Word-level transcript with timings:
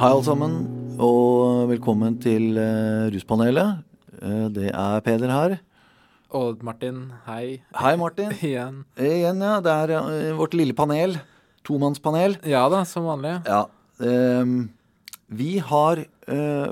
Hei, 0.00 0.08
alle 0.14 0.24
sammen, 0.24 0.52
og 0.96 1.66
velkommen 1.68 2.14
til 2.24 2.54
uh, 2.56 3.10
Ruspanelet. 3.12 3.82
Uh, 4.16 4.46
det 4.48 4.70
er 4.72 5.02
Peder 5.04 5.28
her. 5.28 5.54
Og 6.32 6.62
Martin, 6.64 7.02
hei. 7.26 7.58
Hei, 7.76 7.90
Martin. 8.00 8.30
Igjen. 8.48 8.78
Igjen, 8.96 9.42
ja. 9.44 9.58
Det 9.60 9.74
er 9.74 9.92
uh, 10.00 10.38
vårt 10.38 10.56
lille 10.56 10.72
panel. 10.72 11.18
Tomannspanel. 11.68 12.38
Ja 12.48 12.62
da, 12.72 12.80
som 12.88 13.10
vanlig. 13.10 13.34
Ja. 13.44 13.66
Um, 14.00 14.70
vi 15.28 15.58
har 15.60 16.00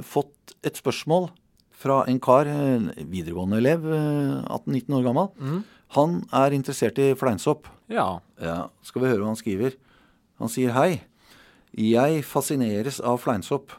fått 0.09 0.57
et 0.65 0.81
spørsmål 0.81 1.29
fra 1.77 1.99
en 2.09 2.23
kar, 2.25 2.49
en 2.49 2.89
videregående 3.13 3.61
elev, 3.61 3.85
18-19 3.93 4.97
år 5.03 5.05
gammel. 5.05 5.29
Mm. 5.37 5.61
Han 6.01 6.17
er 6.33 6.57
interessert 6.57 6.97
i 6.97 7.13
fleinsopp. 7.13 7.69
Ja. 7.93 8.09
ja. 8.41 8.63
Skal 8.81 9.05
vi 9.05 9.13
høre 9.13 9.21
hva 9.21 9.35
han 9.35 9.43
skriver? 9.45 9.77
Han 10.41 10.49
sier 10.49 10.73
hei. 10.81 11.03
Jeg 11.79 12.25
fascineres 12.27 12.99
av 13.05 13.21
fleinsopp. 13.23 13.75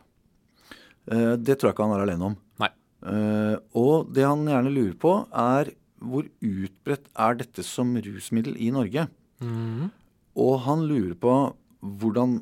Uh, 1.10 1.36
det 1.36 1.58
tror 1.58 1.70
jeg 1.70 1.78
ikke 1.78 1.88
han 1.88 1.96
er 1.98 2.06
alene 2.06 2.30
om. 2.32 2.38
Nei. 2.62 2.72
Uh, 3.04 3.56
og 3.80 4.12
det 4.16 4.28
han 4.28 4.46
gjerne 4.48 4.74
lurer 4.74 4.98
på, 5.00 5.16
er 5.30 5.74
hvor 6.00 6.28
utbredt 6.28 7.10
er 7.20 7.40
dette 7.42 7.66
som 7.68 7.92
rusmiddel 8.00 8.56
i 8.56 8.70
Norge? 8.72 9.10
Mm. 9.44 9.90
Og 10.40 10.54
han 10.64 10.86
lurer 10.88 11.18
på 11.20 11.34
hvordan 11.80 12.40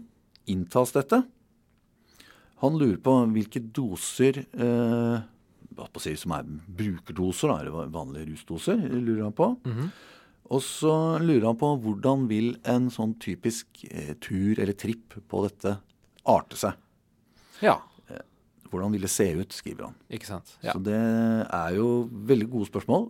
inntas 0.50 0.94
dette? 0.94 1.24
Han 2.62 2.78
lurer 2.78 3.00
på 3.02 3.16
hvilke 3.34 3.62
doser 3.62 4.44
si, 6.02 6.14
som 6.18 6.34
er 6.34 6.46
brukerdoser, 6.78 7.52
da, 7.52 7.58
eller 7.62 7.92
vanlige 7.94 8.32
rusdoser, 8.32 8.80
lurer 8.94 9.24
han 9.28 9.34
på. 9.34 9.56
Mm 9.66 9.74
-hmm. 9.74 9.90
Og 10.48 10.64
så 10.64 10.94
lurer 11.20 11.50
han 11.50 11.60
på 11.60 11.74
hvordan 11.84 12.26
vil 12.30 12.54
en 12.70 12.88
sånn 12.94 13.18
typisk 13.22 13.84
eh, 13.90 14.14
tur 14.24 14.60
eller 14.60 14.76
tripp 14.78 15.18
på 15.28 15.44
dette 15.48 15.78
arte 16.28 16.60
seg. 16.60 16.80
Ja. 17.64 17.78
Eh, 18.08 18.24
hvordan 18.72 18.96
vil 18.96 19.04
det 19.04 19.12
se 19.12 19.28
ut, 19.36 19.56
skriver 19.56 19.90
han. 19.90 19.98
Ikke 20.14 20.30
sant. 20.30 20.56
Ja. 20.64 20.74
Så 20.74 20.84
det 20.86 20.98
er 20.98 21.78
jo 21.78 22.08
veldig 22.30 22.52
gode 22.54 22.72
spørsmål. 22.72 23.10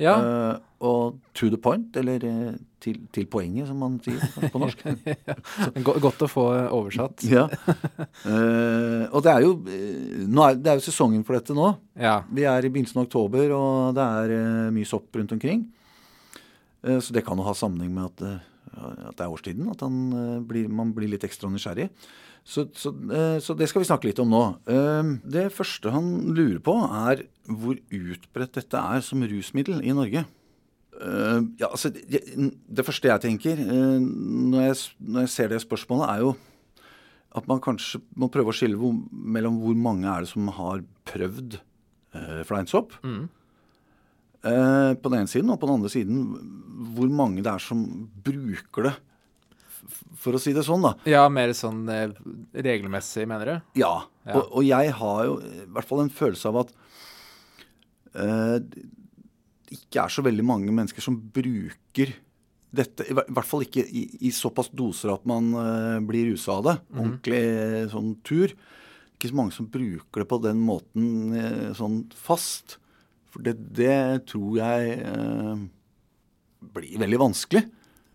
Ja. 0.00 0.14
Uh, 0.16 0.54
og 0.80 1.18
to 1.36 1.50
the 1.52 1.58
point, 1.60 1.92
eller 2.00 2.22
uh, 2.24 2.52
til, 2.80 3.02
til, 3.12 3.26
poenget, 3.28 3.66
som 3.68 3.82
man 3.82 3.98
sier 4.00 4.48
på 4.48 4.62
norsk. 4.62 4.80
Godt 6.06 6.24
å 6.24 6.28
få 6.30 6.46
oversatt. 6.72 7.26
ja. 7.34 7.44
Uh, 8.24 9.04
og 9.12 9.20
det 9.26 9.34
er, 9.34 9.44
jo, 9.44 9.52
er, 9.68 10.56
det 10.56 10.72
er 10.72 10.80
jo 10.80 10.86
sesongen 10.86 11.26
for 11.26 11.36
dette 11.36 11.56
nå. 11.56 11.74
Ja. 12.00 12.22
Vi 12.32 12.48
er 12.48 12.64
i 12.64 12.72
begynnelsen 12.72 13.02
av 13.02 13.10
oktober, 13.10 13.52
og 13.56 13.98
det 13.98 14.08
er 14.24 14.72
mye 14.72 14.88
sopp 14.88 15.20
rundt 15.20 15.36
omkring. 15.36 15.66
Eh, 16.82 17.00
så 17.00 17.14
det 17.14 17.24
kan 17.26 17.38
jo 17.38 17.46
ha 17.46 17.54
sammenheng 17.56 17.92
med 17.94 18.08
at, 18.10 18.24
eh, 18.26 19.06
at 19.10 19.18
det 19.18 19.26
er 19.26 19.34
årstiden. 19.34 19.70
At 19.72 19.84
eh, 19.84 20.40
blir, 20.46 20.68
man 20.68 20.94
blir 20.96 21.10
litt 21.12 21.26
ekstra 21.26 21.50
nysgjerrig. 21.52 21.90
Så, 22.40 22.66
så, 22.72 22.90
så, 23.44 23.54
det 23.54 23.68
skal 23.68 23.82
vi 23.82 23.86
snakke 23.86 24.08
litt 24.08 24.20
om 24.22 24.30
nå. 24.32 24.44
Det 25.28 25.42
første 25.52 25.90
han 25.92 26.06
lurer 26.32 26.56
på, 26.64 26.72
er 26.72 27.26
hvor 27.44 27.76
utbredt 27.76 28.54
dette 28.56 28.80
er 28.80 29.02
som 29.04 29.20
rusmiddel 29.20 29.82
i 29.84 29.92
Norge. 29.94 30.22
Ja, 30.96 31.68
altså, 31.68 31.92
det, 31.92 32.22
det 32.40 32.86
første 32.86 33.12
jeg 33.12 33.22
tenker 33.26 33.60
når 33.60 34.64
jeg, 34.64 34.78
når 35.04 35.26
jeg, 35.26 35.32
ser 35.36 35.52
det 35.52 35.60
spørsmålet, 35.62 36.08
er 36.08 36.24
jo 36.24 36.32
at 37.36 37.46
man 37.46 37.60
kanskje 37.62 38.00
må 38.18 38.30
prøve 38.32 38.50
å 38.50 38.56
skille 38.56 38.90
mellom 39.12 39.60
hvor 39.60 39.76
mange 39.76 40.08
er 40.08 40.24
det 40.24 40.32
som 40.32 40.48
har 40.56 40.80
prøvd 41.12 41.60
fleinsopp. 42.48 42.96
Mm. 43.04 43.28
Eh, 44.40 44.92
på 44.96 45.12
den 45.12 45.20
ene 45.20 45.30
siden, 45.30 45.52
og 45.52 45.60
på 45.60 45.68
den 45.68 45.76
andre 45.80 45.92
siden 45.92 46.20
hvor 46.96 47.10
mange 47.12 47.42
det 47.44 47.52
er 47.52 47.62
som 47.62 47.84
bruker 48.24 48.88
det. 48.88 48.94
For 50.20 50.36
å 50.36 50.40
si 50.40 50.52
det 50.56 50.64
sånn, 50.66 50.84
da. 50.84 50.94
Ja, 51.08 51.26
mer 51.32 51.52
sånn 51.56 51.84
eh, 51.92 52.14
regelmessig, 52.52 53.26
mener 53.28 53.50
du? 53.50 53.68
Ja. 53.82 53.92
ja. 54.24 54.38
Og, 54.38 54.48
og, 54.48 54.64
jeg 54.66 54.94
har 54.96 55.20
jo 55.28 55.36
i 55.44 55.68
hvert 55.76 55.88
fall 55.88 56.02
en 56.04 56.14
følelse 56.14 56.50
av 56.52 56.62
at 56.64 56.74
eh, 58.16 58.56
det 58.64 59.78
ikke 59.78 60.02
er 60.02 60.12
så 60.12 60.24
veldig 60.26 60.44
mange 60.46 60.74
mennesker 60.74 61.04
som 61.04 61.20
bruker 61.20 62.16
dette. 62.70 63.06
I 63.10 63.16
hvert 63.16 63.46
fall 63.46 63.64
ikke 63.66 63.84
i, 63.84 64.06
i 64.26 64.32
såpass 64.34 64.70
doser 64.76 65.12
at 65.14 65.24
man 65.28 65.52
eh, 65.60 65.96
blir 66.06 66.32
rusa 66.32 66.58
av 66.58 66.66
det. 66.66 66.76
Mm. 66.90 67.00
Ordentlig 67.04 67.44
sånn 67.92 68.12
tur. 68.26 68.54
Ikke 69.14 69.30
så 69.30 69.36
mange 69.36 69.54
som 69.56 69.68
bruker 69.70 70.24
det 70.24 70.30
på 70.30 70.40
den 70.42 70.62
måten 70.64 71.34
eh, 71.36 71.66
sånn 71.76 72.02
fast. 72.16 72.78
For 73.30 73.46
det, 73.46 73.56
det 73.76 74.26
tror 74.30 74.56
jeg 74.58 74.96
eh, 75.06 75.68
blir 76.74 76.98
veldig 77.02 77.20
vanskelig. 77.28 77.66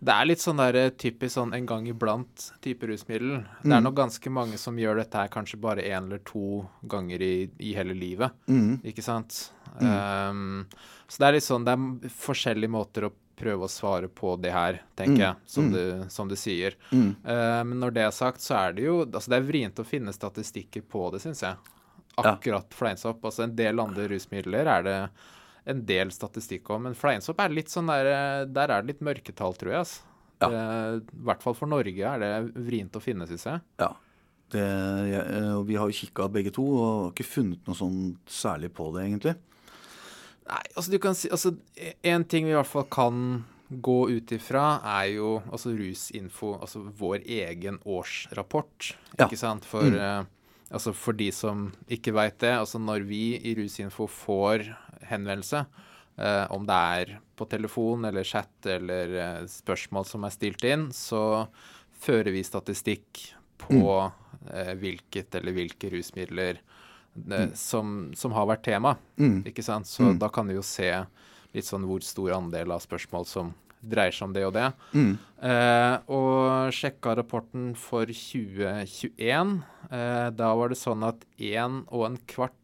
Det 0.06 0.14
er 0.14 0.28
litt 0.28 0.44
sånn 0.44 0.60
der, 0.60 0.78
eh, 0.78 0.94
typisk 1.00 1.38
sånn 1.38 1.54
en 1.56 1.66
gang 1.70 1.88
iblant 1.90 2.50
type 2.64 2.88
rusmiddel. 2.90 3.40
Det 3.64 3.72
er 3.72 3.80
mm. 3.80 3.86
nok 3.88 3.98
ganske 3.98 4.34
mange 4.34 4.60
som 4.62 4.78
gjør 4.78 5.00
dette 5.02 5.22
her 5.22 5.32
kanskje 5.34 5.60
bare 5.62 5.86
én 5.88 6.10
eller 6.10 6.22
to 6.28 6.66
ganger 6.92 7.24
i, 7.24 7.50
i 7.64 7.74
hele 7.78 7.96
livet. 7.98 8.36
Mm. 8.52 8.82
Ikke 8.86 9.06
sant? 9.06 9.48
Mm. 9.80 9.88
Um, 9.88 10.66
så 11.08 11.22
det 11.22 11.28
er 11.28 11.36
litt 11.36 11.44
sånn 11.44 11.66
Det 11.68 11.74
er 11.76 12.12
forskjellige 12.16 12.72
måter 12.72 13.08
å 13.10 13.14
prøve 13.36 13.68
å 13.68 13.72
svare 13.72 14.08
på 14.08 14.38
det 14.40 14.54
her, 14.56 14.78
tenker 14.96 15.18
mm. 15.18 15.24
jeg, 15.26 15.50
som, 15.52 15.66
mm. 15.68 15.74
du, 15.74 16.12
som, 16.14 16.30
du, 16.32 16.36
sier. 16.40 16.78
Uh, 16.92 17.64
men 17.68 17.80
når 17.82 17.96
det 17.98 18.06
er 18.06 18.14
sagt, 18.16 18.44
så 18.44 18.60
er 18.62 18.78
det 18.78 18.86
jo 18.86 19.00
altså 19.06 19.32
Det 19.32 19.40
er 19.40 19.48
vrient 19.48 19.82
å 19.82 19.88
finne 19.88 20.14
statistikker 20.16 20.86
på 20.88 21.10
det, 21.16 21.24
syns 21.24 21.44
jeg 21.44 21.75
akkurat 22.22 22.68
ja. 22.70 22.78
fleinsopp. 22.78 23.24
Altså 23.26 23.46
en 23.46 23.56
del 23.58 23.82
andre 23.84 24.08
rusmidler 24.12 24.70
er 24.72 24.86
det 24.86 24.98
en 25.66 25.82
del 25.88 26.12
statistikk 26.14 26.70
om, 26.74 26.86
men 26.86 26.98
fleinsopp 26.98 27.40
er 27.42 27.54
litt 27.54 27.72
sånn 27.74 27.90
der 27.90 28.46
Der 28.46 28.70
er 28.70 28.84
det 28.84 28.94
litt 28.94 29.06
mørketall, 29.06 29.56
tror 29.58 29.74
jeg. 29.74 29.86
Altså. 29.86 30.12
Ja. 30.44 30.50
I 31.00 31.24
hvert 31.26 31.46
fall 31.46 31.56
for 31.58 31.72
Norge 31.72 32.10
er 32.12 32.22
det 32.22 32.32
vrient 32.68 32.98
å 32.98 33.02
finne, 33.04 33.28
syns 33.30 33.48
jeg. 33.48 33.64
Ja. 33.82 33.94
Det, 34.54 34.62
jeg, 35.10 35.24
eh, 35.24 35.58
vi 35.66 35.78
har 35.80 35.90
jo 35.90 35.98
kikka 35.98 36.28
begge 36.30 36.54
to 36.54 36.64
og 36.76 36.86
har 36.86 37.12
ikke 37.16 37.28
funnet 37.28 37.66
noe 37.66 37.78
sånn 37.78 38.00
særlig 38.30 38.70
på 38.78 38.92
det, 38.94 39.08
egentlig. 39.08 39.36
Nei, 40.46 40.62
altså 40.76 40.92
du 40.94 41.00
kan 41.02 41.16
si 41.18 41.26
altså 41.34 41.56
En 42.06 42.22
ting 42.30 42.46
vi 42.46 42.52
i 42.54 42.58
hvert 42.58 42.70
fall 42.70 42.86
kan 42.94 43.22
gå 43.66 43.98
ut 44.12 44.32
ifra, 44.36 44.78
er 45.02 45.16
jo 45.16 45.40
altså 45.50 45.72
Rusinfo, 45.74 46.52
altså 46.62 46.84
vår 47.00 47.24
egen 47.26 47.80
årsrapport, 47.82 48.92
ja. 49.16 49.26
ikke 49.26 49.40
sant? 49.40 49.66
For 49.66 49.90
mm. 49.90 50.28
Altså 50.74 50.96
for 50.98 51.18
de 51.18 51.30
som 51.36 51.68
ikke 51.92 52.14
veit 52.16 52.40
det, 52.42 52.54
altså 52.58 52.80
når 52.82 53.06
vi 53.06 53.38
i 53.38 53.54
Rusinfo 53.58 54.08
får 54.10 54.66
henvendelse, 55.06 55.62
eh, 56.18 56.46
om 56.54 56.66
det 56.66 56.80
er 57.00 57.16
på 57.38 57.46
telefon 57.52 58.08
eller 58.10 58.26
chat 58.26 58.70
eller 58.74 59.16
eh, 59.22 59.42
spørsmål 59.52 60.08
som 60.10 60.26
er 60.26 60.34
stilt 60.34 60.66
inn, 60.66 60.88
så 60.96 61.46
fører 62.02 62.34
vi 62.34 62.44
statistikk 62.46 63.28
på 63.62 63.78
mm. 63.78 64.50
eh, 64.54 64.74
hvilket 64.82 65.38
eller 65.40 65.56
hvilke 65.56 65.92
rusmidler 65.94 66.58
eh, 66.58 67.46
mm. 67.46 67.54
som, 67.54 67.94
som, 68.18 68.34
har 68.36 68.50
vært 68.50 68.66
tema. 68.66 68.96
Mm. 69.22 69.44
Ikke 69.52 69.64
sant? 69.66 69.90
Så 69.90 70.10
mm. 70.10 70.18
da 70.24 70.32
kan 70.34 70.50
vi 70.50 70.58
jo 70.58 70.66
se 70.66 70.92
litt 71.56 71.68
sånn 71.68 71.86
hvor 71.88 72.04
stor 72.04 72.36
andel 72.40 72.74
av 72.76 72.84
spørsmål 72.84 73.30
som 73.30 73.54
dreier 73.90 74.16
seg 74.16 74.30
om 74.30 74.36
det 74.36 74.46
og 74.48 74.54
det. 74.56 74.68
Mm. 74.96 75.12
Eh, 75.46 75.96
og 76.16 76.74
sjekka 76.74 77.16
rapporten 77.20 77.74
for 77.78 78.10
2021. 78.10 79.58
Eh, 79.92 80.30
da 80.34 80.54
var 80.58 80.72
det 80.72 80.80
sånn 80.80 81.06
at 81.06 81.26
1 81.38 81.84
og 81.94 82.18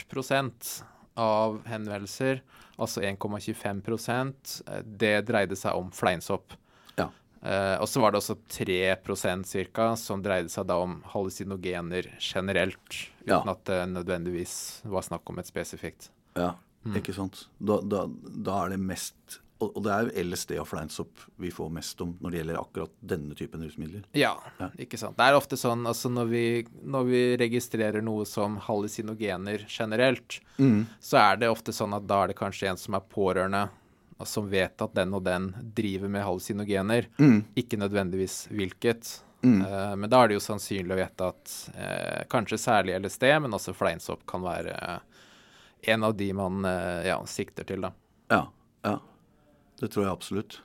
prosent 0.10 0.82
av 1.20 1.60
henvendelser, 1.68 2.42
altså 2.82 3.04
1,25 3.06 3.84
eh, 4.68 4.82
det 4.86 5.16
dreide 5.28 5.58
seg 5.60 5.78
om 5.78 5.92
fleinsopp. 5.94 6.56
Ja. 6.98 7.10
Eh, 7.42 7.76
og 7.82 7.90
så 7.90 8.02
var 8.02 8.14
det 8.14 8.22
også 8.22 8.38
3% 8.50 9.50
cirka, 9.50 9.92
som 10.00 10.24
dreide 10.24 10.50
seg 10.54 10.68
da 10.72 10.80
om 10.82 11.00
hallusinogener 11.14 12.14
generelt, 12.18 12.98
uten 13.24 13.36
ja. 13.36 13.44
at 13.54 13.64
det 13.70 13.82
nødvendigvis 13.94 14.56
var 14.90 15.06
snakk 15.06 15.30
om 15.30 15.42
et 15.42 15.50
spesifikt. 15.50 16.10
Ja, 16.38 16.56
mm. 16.88 16.98
ikke 17.02 17.16
sant. 17.16 17.46
Da, 17.60 17.82
da, 17.84 18.06
da 18.08 18.64
er 18.64 18.76
det 18.76 18.82
mest 18.82 19.42
og, 19.62 19.80
det 19.86 19.92
er 19.94 20.08
jo 20.08 20.24
LSD 20.30 20.54
og 20.62 20.68
fleinsopp 20.70 21.26
vi 21.42 21.52
får 21.54 21.70
mest 21.74 22.02
om 22.04 22.14
når 22.22 22.34
det 22.34 22.40
gjelder 22.42 22.60
akkurat 22.62 22.94
denne 23.14 23.38
typen 23.38 23.66
rusmidler. 23.66 24.06
Ja, 24.18 24.34
ja. 24.60 24.70
ikke 24.82 25.00
sant. 25.00 25.18
Det 25.20 25.28
er 25.28 25.38
ofte 25.38 25.60
sånn 25.60 25.86
altså 25.90 26.12
når 26.14 26.32
vi, 26.32 26.46
når 26.84 27.10
vi 27.10 27.24
registrerer 27.42 28.06
noe 28.06 28.26
som 28.30 28.58
hallusinogener 28.66 29.66
generelt, 29.70 30.40
mm. 30.58 30.86
så 31.00 31.22
er 31.22 31.42
det 31.42 31.52
ofte 31.52 31.76
sånn 31.76 31.96
at 31.98 32.08
da 32.10 32.24
er 32.24 32.34
det 32.34 32.40
kanskje 32.40 32.72
en 32.72 32.82
som 32.82 32.98
er 32.98 33.08
pårørende, 33.12 33.68
som 34.28 34.46
vet 34.50 34.82
at 34.84 34.94
den 34.94 35.16
og 35.18 35.26
den 35.26 35.50
driver 35.78 36.12
med 36.14 36.26
hallusinogener. 36.28 37.10
Mm. 37.18 37.40
Ikke 37.58 37.80
nødvendigvis 37.82 38.44
hvilket. 38.54 39.16
Mm. 39.42 39.62
Uh, 39.66 39.96
men 39.96 40.10
da 40.10 40.22
er 40.22 40.30
det 40.30 40.38
jo 40.38 40.44
sannsynlig 40.46 40.94
å 40.94 41.00
vite 41.00 41.30
at 41.32 41.54
uh, 41.74 42.20
kanskje 42.30 42.60
særlig 42.62 43.00
LSD, 43.02 43.26
men 43.42 43.58
også 43.58 43.74
fleinsopp 43.74 44.26
kan 44.30 44.44
være 44.46 44.76
uh, 44.78 45.00
en 45.90 46.06
av 46.06 46.14
de 46.14 46.28
man 46.38 46.62
ja, 47.02 47.16
sikter 47.26 47.66
til, 47.66 47.82
da. 47.82 47.90
Ja, 48.30 48.44
ja. 48.86 49.00
Det 49.82 49.90
tror 49.90 50.06
jeg 50.06 50.14
absolutt. 50.14 50.60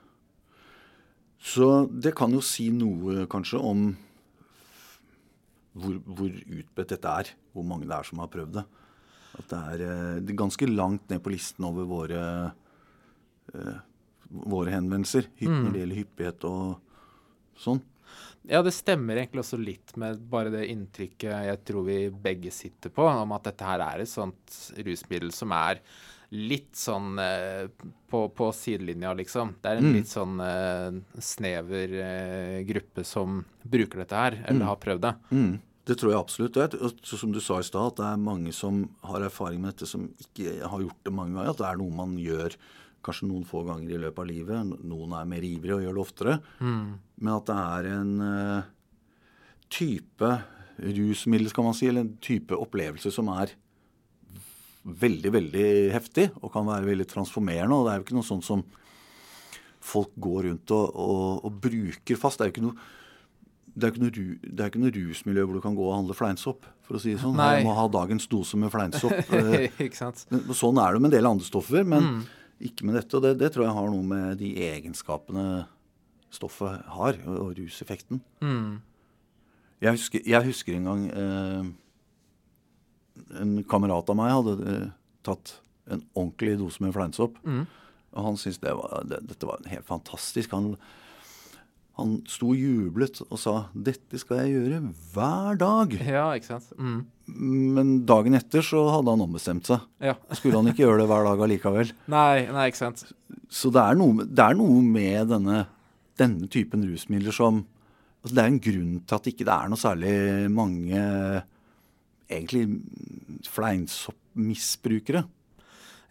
Så 1.41 1.87
det 1.89 2.15
kan 2.17 2.33
jo 2.35 2.43
si 2.45 2.69
noe 2.75 3.25
kanskje 3.33 3.61
om 3.61 3.89
hvor, 5.77 5.99
hvor 6.05 6.33
utbredt 6.33 6.95
dette 6.95 7.15
er. 7.23 7.33
Hvor 7.57 7.67
mange 7.69 7.89
det 7.89 7.97
er 7.97 8.09
som 8.09 8.21
har 8.21 8.33
prøvd 8.33 8.59
det. 8.59 8.65
At 9.37 9.51
det 9.51 9.59
er, 9.59 9.85
eh, 9.87 10.15
det 10.25 10.33
er 10.33 10.45
ganske 10.45 10.69
langt 10.69 11.11
ned 11.13 11.23
på 11.25 11.33
listen 11.33 11.67
over 11.69 11.89
våre, 11.89 12.23
eh, 13.53 13.77
våre 14.29 14.73
henvendelser 14.73 15.29
mm. 15.37 15.53
når 15.53 15.71
det 15.73 15.83
gjelder 15.83 16.01
hyppighet 16.01 16.49
og 16.49 17.61
sånn. 17.61 17.83
Ja, 18.47 18.61
det 18.63 18.77
stemmer 18.77 19.19
egentlig 19.19 19.43
også 19.43 19.59
litt 19.59 19.97
med 19.99 20.21
bare 20.31 20.53
det 20.55 20.69
inntrykket 20.71 21.49
jeg 21.49 21.63
tror 21.67 21.87
vi 21.89 21.99
begge 22.11 22.53
sitter 22.55 22.93
på, 22.95 23.03
om 23.03 23.33
at 23.35 23.49
dette 23.49 23.67
her 23.67 23.83
er 23.83 24.05
et 24.05 24.11
sånt 24.11 24.59
rusmiddel 24.87 25.33
som 25.35 25.55
er 25.57 25.81
litt 26.35 26.75
sånn 26.79 27.19
eh, 27.23 27.69
på, 28.11 28.23
på, 28.35 28.49
sidelinja, 28.55 29.13
liksom. 29.15 29.55
Det 29.63 29.71
er 29.71 29.81
en 29.81 29.89
mm. 29.89 29.95
litt 29.95 30.11
sånn 30.11 30.41
eh, 30.43 31.21
snever 31.23 31.95
eh, 32.03 32.59
gruppe 32.67 33.05
som 33.07 33.43
bruker 33.63 34.03
dette 34.03 34.23
her, 34.23 34.41
eller 34.43 34.65
mm. 34.65 34.69
har 34.71 34.81
prøvd 34.83 35.05
det. 35.07 35.15
Mm. 35.31 35.53
Det 35.87 35.95
tror 36.01 36.13
jeg 36.13 36.19
absolutt. 36.19 36.59
Og 36.83 37.05
som 37.07 37.35
du 37.35 37.39
sa 37.43 37.61
i 37.63 37.67
stad, 37.67 37.93
at 37.93 38.01
det 38.01 38.09
er 38.09 38.25
mange 38.25 38.55
som 38.55 38.83
har 39.07 39.23
erfaring 39.23 39.63
med 39.63 39.75
dette, 39.75 39.87
som 39.87 40.09
ikke 40.19 40.57
har 40.67 40.83
gjort 40.83 41.07
det 41.07 41.15
mange 41.15 41.37
ganger. 41.37 41.53
At 41.53 41.63
det 41.63 41.69
er 41.69 41.79
noe 41.79 41.95
man 41.95 42.17
gjør 42.19 42.57
kanskje 43.07 43.29
noen 43.31 43.45
få 43.47 43.63
ganger 43.69 43.93
i 43.95 44.01
løpet 44.03 44.19
av 44.19 44.27
livet. 44.27 44.73
Noen 44.83 45.15
er 45.15 45.29
mer 45.31 45.47
ivrige 45.47 45.77
og 45.77 45.85
gjør 45.85 45.95
det 45.95 46.03
oftere. 46.03 46.35
Mm. 46.59 46.89
Men 47.23 47.33
at 47.37 47.47
det 47.47 47.59
er 47.63 47.89
en 47.93 48.11
uh, 48.19 48.73
type 49.71 50.33
rusmiddel, 50.77 51.53
skal 51.53 51.69
man 51.69 51.79
si, 51.79 51.87
eller 51.87 52.03
en 52.03 52.17
type 52.19 52.59
opplevelse 52.59 53.15
som 53.15 53.31
er 53.37 53.55
veldig, 54.87 55.33
veldig 55.35 55.69
heftig 55.95 56.29
og 56.41 56.53
kan 56.55 56.67
være 56.69 56.87
veldig 56.87 57.09
transformerende. 57.11 57.79
Og 57.79 57.87
det 57.87 57.93
er 57.93 58.01
jo 58.01 58.07
ikke 58.07 58.19
noe 58.19 58.29
sånt 58.29 58.47
som 58.47 58.63
folk 59.87 60.15
går 60.19 60.49
rundt 60.51 60.75
og, 60.75 60.87
og, 60.95 61.47
og 61.47 61.59
bruker 61.67 62.21
fast. 62.21 62.41
Det 62.41 62.47
er 62.47 62.53
jo 62.53 62.57
ikke 62.57 62.69
noe 62.69 62.93
det 63.77 63.85
er, 63.85 63.93
ikke 63.93 64.01
noe, 64.07 64.37
det 64.41 64.63
er 64.63 64.71
ikke 64.71 64.81
noe 64.81 64.93
rusmiljø 64.95 65.43
hvor 65.45 65.59
du 65.59 65.61
kan 65.61 65.75
gå 65.77 65.85
og 65.85 65.93
handle 65.93 66.15
fleinsopp, 66.17 66.65
for 66.87 66.97
å 66.97 67.01
si 67.03 67.13
det 67.13 67.21
sånn. 67.21 67.37
Nei. 67.37 67.59
Du 67.61 67.67
må 67.67 67.75
ha 67.77 67.85
dagens 67.93 68.25
dose 68.33 68.57
med 68.57 68.73
fleinsopp. 68.73 69.13
Eh, 69.37 69.67
ikke 69.85 69.99
sant? 69.99 70.23
Sånn 70.57 70.81
er 70.81 70.97
det 70.97 71.03
med 71.03 71.11
en 71.11 71.17
del 71.19 71.29
andre 71.29 71.45
stoffer, 71.45 71.85
men 71.85 72.07
mm. 72.07 72.23
ikke 72.71 72.89
med 72.89 72.97
dette. 72.97 73.19
Og 73.19 73.27
det, 73.27 73.35
det, 73.43 73.51
tror 73.53 73.67
jeg 73.67 73.77
har 73.77 73.91
noe 73.93 74.07
med 74.09 74.41
de 74.41 74.55
egenskapene 74.65 75.45
stoffet 76.33 76.89
har, 76.97 77.21
og, 77.27 77.37
og 77.43 77.51
ruseffekten. 77.59 78.23
Mm. 78.41 78.79
Jeg, 79.85 79.93
husker, 79.99 80.25
jeg, 80.25 80.49
husker, 80.49 80.79
en 80.79 80.89
gang 80.89 81.05
eh, 81.13 81.69
en 83.41 83.57
kamerat 83.69 84.13
av 84.13 84.19
meg 84.19 84.35
hadde 84.35 84.71
eh, 84.73 84.87
tatt 85.27 85.57
en 85.91 86.03
ordentlig 86.17 86.57
dose 86.61 86.83
med 86.83 86.95
fleinsopp. 86.97 87.39
Mm. 87.47 87.65
Og 88.17 88.31
han 88.31 88.39
syntes 88.41 88.63
det 88.63 88.75
var, 88.75 89.03
det, 89.09 89.23
dette 89.31 89.49
var 89.49 89.67
helt 89.71 89.89
fantastisk. 89.89 90.55
Han 90.57 90.75
han 91.97 92.19
sto 92.29 92.51
og 92.53 92.61
jublet 92.61 93.23
og 93.25 93.39
sa 93.41 93.55
'dette 93.73 94.19
skal 94.21 94.43
jeg 94.45 94.57
gjøre 94.57 94.81
hver 95.15 95.57
dag'. 95.57 95.95
Ja, 96.05 96.27
ikke 96.37 96.51
sant? 96.51 96.69
Mm. 96.77 97.07
Men 97.27 97.95
dagen 98.07 98.37
etter 98.37 98.61
så 98.63 98.83
hadde 98.93 99.15
han 99.15 99.25
ombestemt 99.25 99.67
seg. 99.71 99.81
Ja. 100.05 100.15
Skulle 100.37 100.61
han 100.61 100.69
ikke 100.69 100.85
gjøre 100.85 101.01
det 101.03 101.09
hver 101.09 101.25
dag 101.25 101.41
allikevel? 101.47 101.95
Nei, 102.17 102.45
nei, 102.53 102.67
ikke 102.69 102.83
sant. 102.83 103.07
Så 103.49 103.73
det 103.73 103.81
er 103.81 103.97
noe, 103.97 104.27
det 104.29 104.45
er 104.45 104.59
noe 104.59 104.83
med 104.85 105.33
denne, 105.33 105.65
denne, 106.21 106.51
typen 106.53 106.85
rusmidler 106.85 107.35
som 107.35 107.65
altså 108.27 108.35
Det 108.35 108.43
er 108.43 108.51
en 108.51 108.63
grunn 108.63 108.95
til 109.07 109.17
at 109.17 109.27
ikke 109.31 109.45
det 109.47 109.47
ikke 109.47 109.57
er 109.57 109.69
noe 109.71 109.79
særlig 109.79 110.15
mange 110.51 111.01
egentlig 112.29 112.67
fleinsoppmisbrukere. 113.49 115.25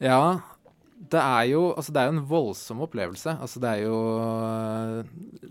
Ja, 0.03 0.39
det 0.95 1.19
er 1.19 1.44
jo 1.50 1.62
altså 1.75 1.94
det 1.94 2.01
er 2.01 2.09
jo 2.09 2.15
en 2.15 2.27
voldsom 2.29 2.81
opplevelse. 2.85 3.35
Altså 3.44 3.62
det 3.63 3.71
er 3.71 3.81
jo 3.83 3.97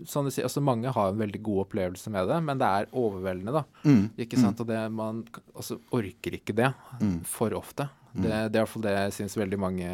Sånn 0.09 0.27
du 0.27 0.33
sier, 0.33 0.47
altså 0.47 0.63
Mange 0.63 0.91
har 0.93 1.11
en 1.11 1.21
veldig 1.21 1.41
god 1.45 1.65
opplevelse 1.65 2.11
med 2.13 2.29
det, 2.29 2.39
men 2.45 2.61
det 2.61 2.69
er 2.69 2.89
overveldende, 2.93 3.61
da. 3.61 3.63
Mm. 3.85 4.07
Ikke 4.25 4.39
sant? 4.39 4.57
Mm. 4.57 4.63
Og 4.63 4.71
det, 4.71 4.79
man 4.93 5.21
altså, 5.55 5.79
orker 5.95 6.39
ikke 6.39 6.55
det 6.57 6.71
mm. 7.01 7.19
for 7.29 7.55
ofte. 7.57 7.87
Mm. 8.13 8.23
Det, 8.23 8.31
det, 8.31 8.55
er 8.55 8.63
iallfall 8.63 8.85
det 8.85 8.95
jeg 8.95 9.15
syns 9.19 9.37
veldig 9.39 9.59
mange 9.61 9.91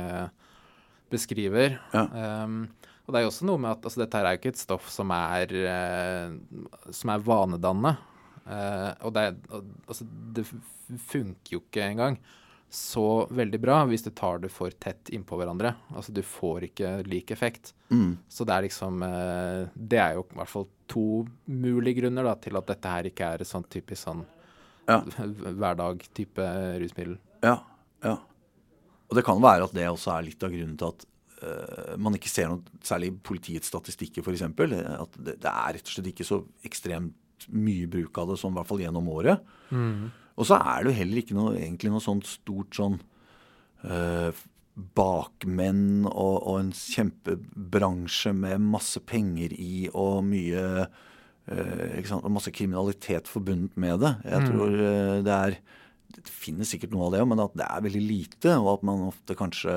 beskriver. 1.12 1.78
Ja. 1.94 2.06
Um, 2.46 2.64
og 3.06 3.14
det 3.14 3.20
er 3.20 3.26
jo 3.26 3.32
også 3.32 3.48
noe 3.50 3.60
med 3.60 3.74
at 3.74 3.88
altså, 3.88 4.04
dette 4.04 4.20
her 4.20 4.28
er 4.28 4.36
jo 4.36 4.42
ikke 4.42 4.54
et 4.54 4.62
stoff 4.62 4.92
som 4.94 5.12
er, 5.16 5.56
uh, 5.68 6.92
som 6.96 7.12
er 7.14 7.26
vanedannende. 7.28 7.96
Uh, 8.46 8.92
og 9.06 9.14
det, 9.16 9.26
altså, 9.88 10.08
det 10.36 10.48
funker 11.12 11.58
jo 11.58 11.62
ikke 11.64 11.90
engang 11.92 12.18
så 12.72 13.28
veldig 13.36 13.60
bra 13.60 13.82
hvis 13.90 14.06
du 14.06 14.14
tar 14.16 14.40
det 14.40 14.50
for 14.54 14.72
tett 14.80 15.12
innpå 15.12 15.36
hverandre. 15.36 15.74
Altså 15.92 16.14
du 16.16 16.22
får 16.24 16.70
ikke 16.70 16.92
lik 17.04 17.34
effekt. 17.36 17.74
Mm. 17.92 18.16
Så 18.32 18.48
det 18.48 18.56
er 18.56 18.64
liksom 18.64 19.04
eh, 19.04 19.66
Det 19.76 20.00
er 20.00 20.14
jo 20.16 20.24
i 20.24 20.38
hvert 20.40 20.52
fall 20.54 20.70
to 20.88 21.26
mulige 21.52 22.00
grunner 22.00 22.30
da, 22.30 22.38
til 22.40 22.56
at 22.56 22.70
dette 22.72 22.94
her 22.94 23.10
ikke 23.10 23.28
er 23.28 23.44
et 23.44 23.50
sånn 23.50 23.68
typisk 23.68 24.06
sånn 24.08 24.24
ja. 24.88 25.02
hverdag-type 25.60 26.48
rusmiddel. 26.80 27.18
Ja, 27.44 27.58
ja. 28.08 28.16
Og 29.12 29.20
det 29.20 29.26
kan 29.28 29.44
være 29.44 29.68
at 29.68 29.76
det 29.76 29.90
også 29.92 30.16
er 30.16 30.30
litt 30.30 30.48
av 30.48 30.56
grunnen 30.56 30.78
til 30.80 30.94
at 30.94 31.06
uh, 31.44 31.96
man 32.00 32.16
ikke 32.16 32.32
ser 32.32 32.48
noe 32.54 32.80
særlig 32.88 33.12
i 33.12 33.18
politiets 33.32 33.68
statistikker, 33.68 34.24
f.eks. 34.24 34.46
At 34.48 35.20
det, 35.20 35.36
det, 35.44 35.52
er 35.52 35.76
rett 35.76 35.84
og 35.84 35.96
slett 35.98 36.12
ikke 36.14 36.28
så 36.28 36.40
ekstremt 36.68 37.18
mye 37.50 37.90
bruk 37.92 38.18
av 38.22 38.32
det 38.32 38.40
sånn 38.42 38.54
i 38.54 38.60
hvert 38.60 38.70
fall 38.70 38.84
gjennom 38.84 39.10
året. 39.12 39.42
Mm. 39.72 40.12
Og 40.40 40.48
så 40.48 40.58
er 40.58 40.82
det 40.82 40.92
jo 40.92 40.98
heller 40.98 41.22
ikke 41.22 41.38
noe, 41.38 41.54
egentlig 41.60 41.92
noe 41.94 42.04
sånt 42.04 42.28
stort 42.30 42.78
sånn 42.78 42.98
øh, 43.86 44.42
bakmenn 44.98 46.08
og, 46.08 46.36
og, 46.40 46.56
en 46.62 46.72
kjempebransje 46.76 48.34
med 48.38 48.64
masse 48.64 49.02
penger 49.08 49.54
i 49.54 49.90
og 49.92 50.24
mye 50.30 50.64
øh, 50.86 51.98
sant, 52.08 52.24
og 52.24 52.32
masse 52.38 52.54
kriminalitet 52.56 53.30
forbundet 53.30 53.76
med 53.82 54.00
det. 54.06 54.16
Jeg 54.32 54.46
mm. 54.46 54.50
tror 54.50 54.78
øh, 54.92 55.18
det 55.28 55.38
er 55.38 55.60
Det 56.12 56.28
finnes 56.28 56.68
sikkert 56.68 56.92
noe 56.92 57.06
av 57.08 57.14
det, 57.16 57.20
men 57.32 57.40
at 57.40 57.54
det 57.56 57.68
er 57.68 57.84
veldig 57.86 58.02
lite, 58.04 58.56
og 58.60 58.74
at 58.74 58.82
man 58.84 59.06
ofte 59.06 59.36
kanskje 59.40 59.76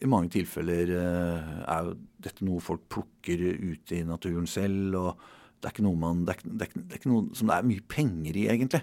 i 0.00 0.08
mange 0.08 0.30
tilfeller 0.32 0.92
er 0.92 1.84
jo 1.84 1.92
dette 2.24 2.44
noe 2.44 2.60
folk 2.64 2.86
plukker 2.92 3.42
ute 3.44 3.98
i 3.98 4.04
naturen 4.04 4.48
selv. 4.48 4.96
og 4.96 5.20
det 5.56 5.68
er 5.68 5.74
ikke 5.74 5.86
noe 5.86 5.98
man, 5.98 6.24
det 6.28 6.36
er, 6.36 6.44
det, 6.44 6.68
er, 6.68 6.74
det 6.76 6.92
er, 6.94 7.00
ikke 7.00 7.12
noe 7.12 7.38
som 7.38 7.50
det 7.50 7.56
er 7.56 7.70
mye 7.70 7.86
penger 7.90 8.36
i, 8.36 8.44
egentlig. 8.52 8.82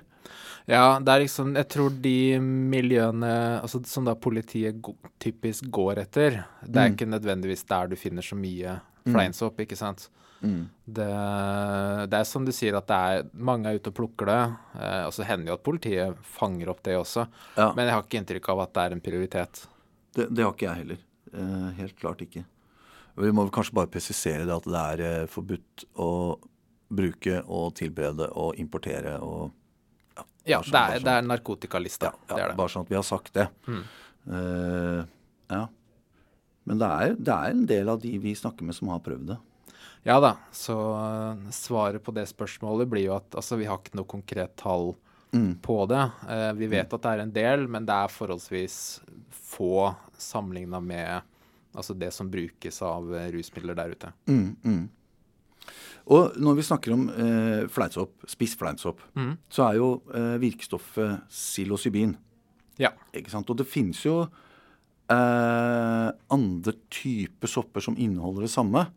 Ja, 0.70 0.98
det 1.04 1.12
er 1.12 1.20
liksom 1.26 1.50
Jeg 1.58 1.68
tror 1.74 1.96
de 2.00 2.40
miljøene 2.40 3.32
altså, 3.60 3.82
som 3.88 4.06
da 4.08 4.16
politiet 4.16 4.80
typisk 5.22 5.68
går 5.74 6.06
etter, 6.06 6.44
det 6.64 6.78
er 6.78 6.92
mm. 6.92 6.96
ikke 6.96 7.10
nødvendigvis 7.12 7.66
der 7.70 7.92
du 7.92 7.98
finner 8.00 8.26
så 8.26 8.38
mye 8.40 8.78
mm. 8.80 9.12
fleinsopp, 9.12 9.60
ikke 9.66 9.80
sant. 9.80 10.08
Mm. 10.44 10.68
Det, 10.86 11.08
det, 12.12 12.20
er 12.20 12.28
som 12.28 12.44
du 12.44 12.52
sier, 12.56 12.76
at 12.76 12.88
det 12.90 12.96
er 12.96 13.28
mange 13.32 13.70
er 13.70 13.80
ute 13.80 13.94
og 13.94 13.98
plukker 14.00 14.28
det. 14.28 14.40
Eh, 14.76 15.04
og 15.08 15.14
så 15.16 15.28
hender 15.28 15.54
jo 15.54 15.58
at 15.58 15.66
politiet 15.66 16.26
fanger 16.36 16.72
opp 16.74 16.82
det 16.84 16.98
også. 17.00 17.28
Ja. 17.56 17.70
Men 17.78 17.88
jeg 17.88 17.96
har 17.96 18.04
ikke 18.04 18.20
inntrykk 18.20 18.50
av 18.52 18.64
at 18.66 18.74
det 18.76 18.84
er 18.84 18.96
en 18.96 19.04
prioritet. 19.04 19.64
Det, 20.14 20.28
det 20.30 20.44
har 20.44 20.56
ikke 20.56 20.68
jeg 20.68 20.82
heller. 20.82 21.06
Eh, 21.34 21.70
helt 21.80 21.96
klart 22.00 22.26
ikke. 22.26 22.44
Vi 23.24 23.32
må 23.36 23.46
kanskje 23.54 23.78
bare 23.78 23.92
presisere 23.94 24.48
det 24.48 24.56
at 24.56 24.68
det 24.68 24.82
er 24.82 25.06
eh, 25.08 25.30
forbudt 25.32 25.88
å 26.02 26.10
bruke 26.96 27.42
og 27.46 27.74
tilberede 27.80 28.30
og 28.40 28.58
importere 28.62 29.18
og 29.24 29.52
Ja, 30.14 30.26
ja 30.46 30.60
det, 30.62 30.78
er, 30.78 30.98
sånn, 31.00 31.06
det 31.08 31.14
er 31.14 31.26
narkotikalista. 31.26 32.12
Ja, 32.12 32.20
ja, 32.28 32.36
det 32.36 32.42
er 32.44 32.52
det. 32.52 32.58
Bare 32.60 32.74
sånn 32.74 32.86
at 32.86 32.92
vi 32.92 33.00
har 33.00 33.08
sagt 33.08 33.34
det. 33.38 33.48
Mm. 33.66 33.84
Uh, 34.28 35.00
ja. 35.52 35.64
Men 36.64 36.80
det 36.80 36.90
er, 36.90 37.16
det 37.18 37.34
er, 37.34 37.56
en 37.56 37.66
del 37.68 37.90
av 37.92 38.04
de 38.04 38.12
vi 38.24 38.36
snakker 38.38 38.68
med 38.68 38.78
som 38.78 38.92
har 38.94 39.02
prøvd 39.04 39.34
det. 39.34 39.40
Ja 40.08 40.20
da. 40.24 40.36
Så 40.56 40.76
uh, 40.76 41.50
svaret 41.56 42.04
på 42.04 42.14
det 42.16 42.28
spørsmålet 42.30 42.92
blir 42.92 43.08
jo 43.08 43.18
at 43.18 43.40
altså, 43.40 43.58
vi 43.60 43.68
har 43.68 43.82
ikke 43.82 43.98
noe 44.00 44.10
konkret 44.10 44.56
tall 44.60 44.94
mm. 45.34 45.60
på 45.66 45.78
det. 45.92 46.04
Uh, 46.28 46.52
vi 46.60 46.70
vet 46.72 46.88
mm. 46.88 46.98
at 46.98 47.06
det 47.06 47.14
er 47.14 47.24
en 47.26 47.36
del, 47.40 47.68
men 47.72 47.88
det 47.90 47.98
er 47.98 48.14
forholdsvis 48.14 48.78
få 49.32 49.94
sammenligna 50.20 50.80
med 50.84 51.30
altså 51.74 51.96
det 51.98 52.12
som 52.14 52.30
brukes 52.30 52.82
av 52.86 53.10
rusmidler 53.34 53.78
der 53.78 53.96
ute. 53.96 54.12
Mm, 54.30 54.56
mm. 54.62 54.84
Og 56.12 56.36
når 56.36 56.58
vi 56.58 56.66
snakker 56.68 56.94
om 56.96 57.06
eh, 57.10 57.64
fleinsopp, 57.72 58.26
spissfleinsopp, 58.28 59.04
mm. 59.16 59.34
så 59.48 59.68
er 59.70 59.78
jo 59.80 59.90
eh, 60.12 60.36
virkestoffet 60.42 61.30
psilocybin. 61.32 62.18
Ja. 62.82 62.92
Ikke 63.16 63.32
sant? 63.32 63.48
Og 63.50 63.60
det 63.62 63.70
finnes 63.70 64.02
jo 64.04 64.18
eh, 64.24 66.10
andre 66.36 66.76
typer 66.92 67.52
sopper 67.52 67.86
som 67.86 67.96
inneholder 67.96 68.48
det 68.48 68.52
samme. 68.52 68.88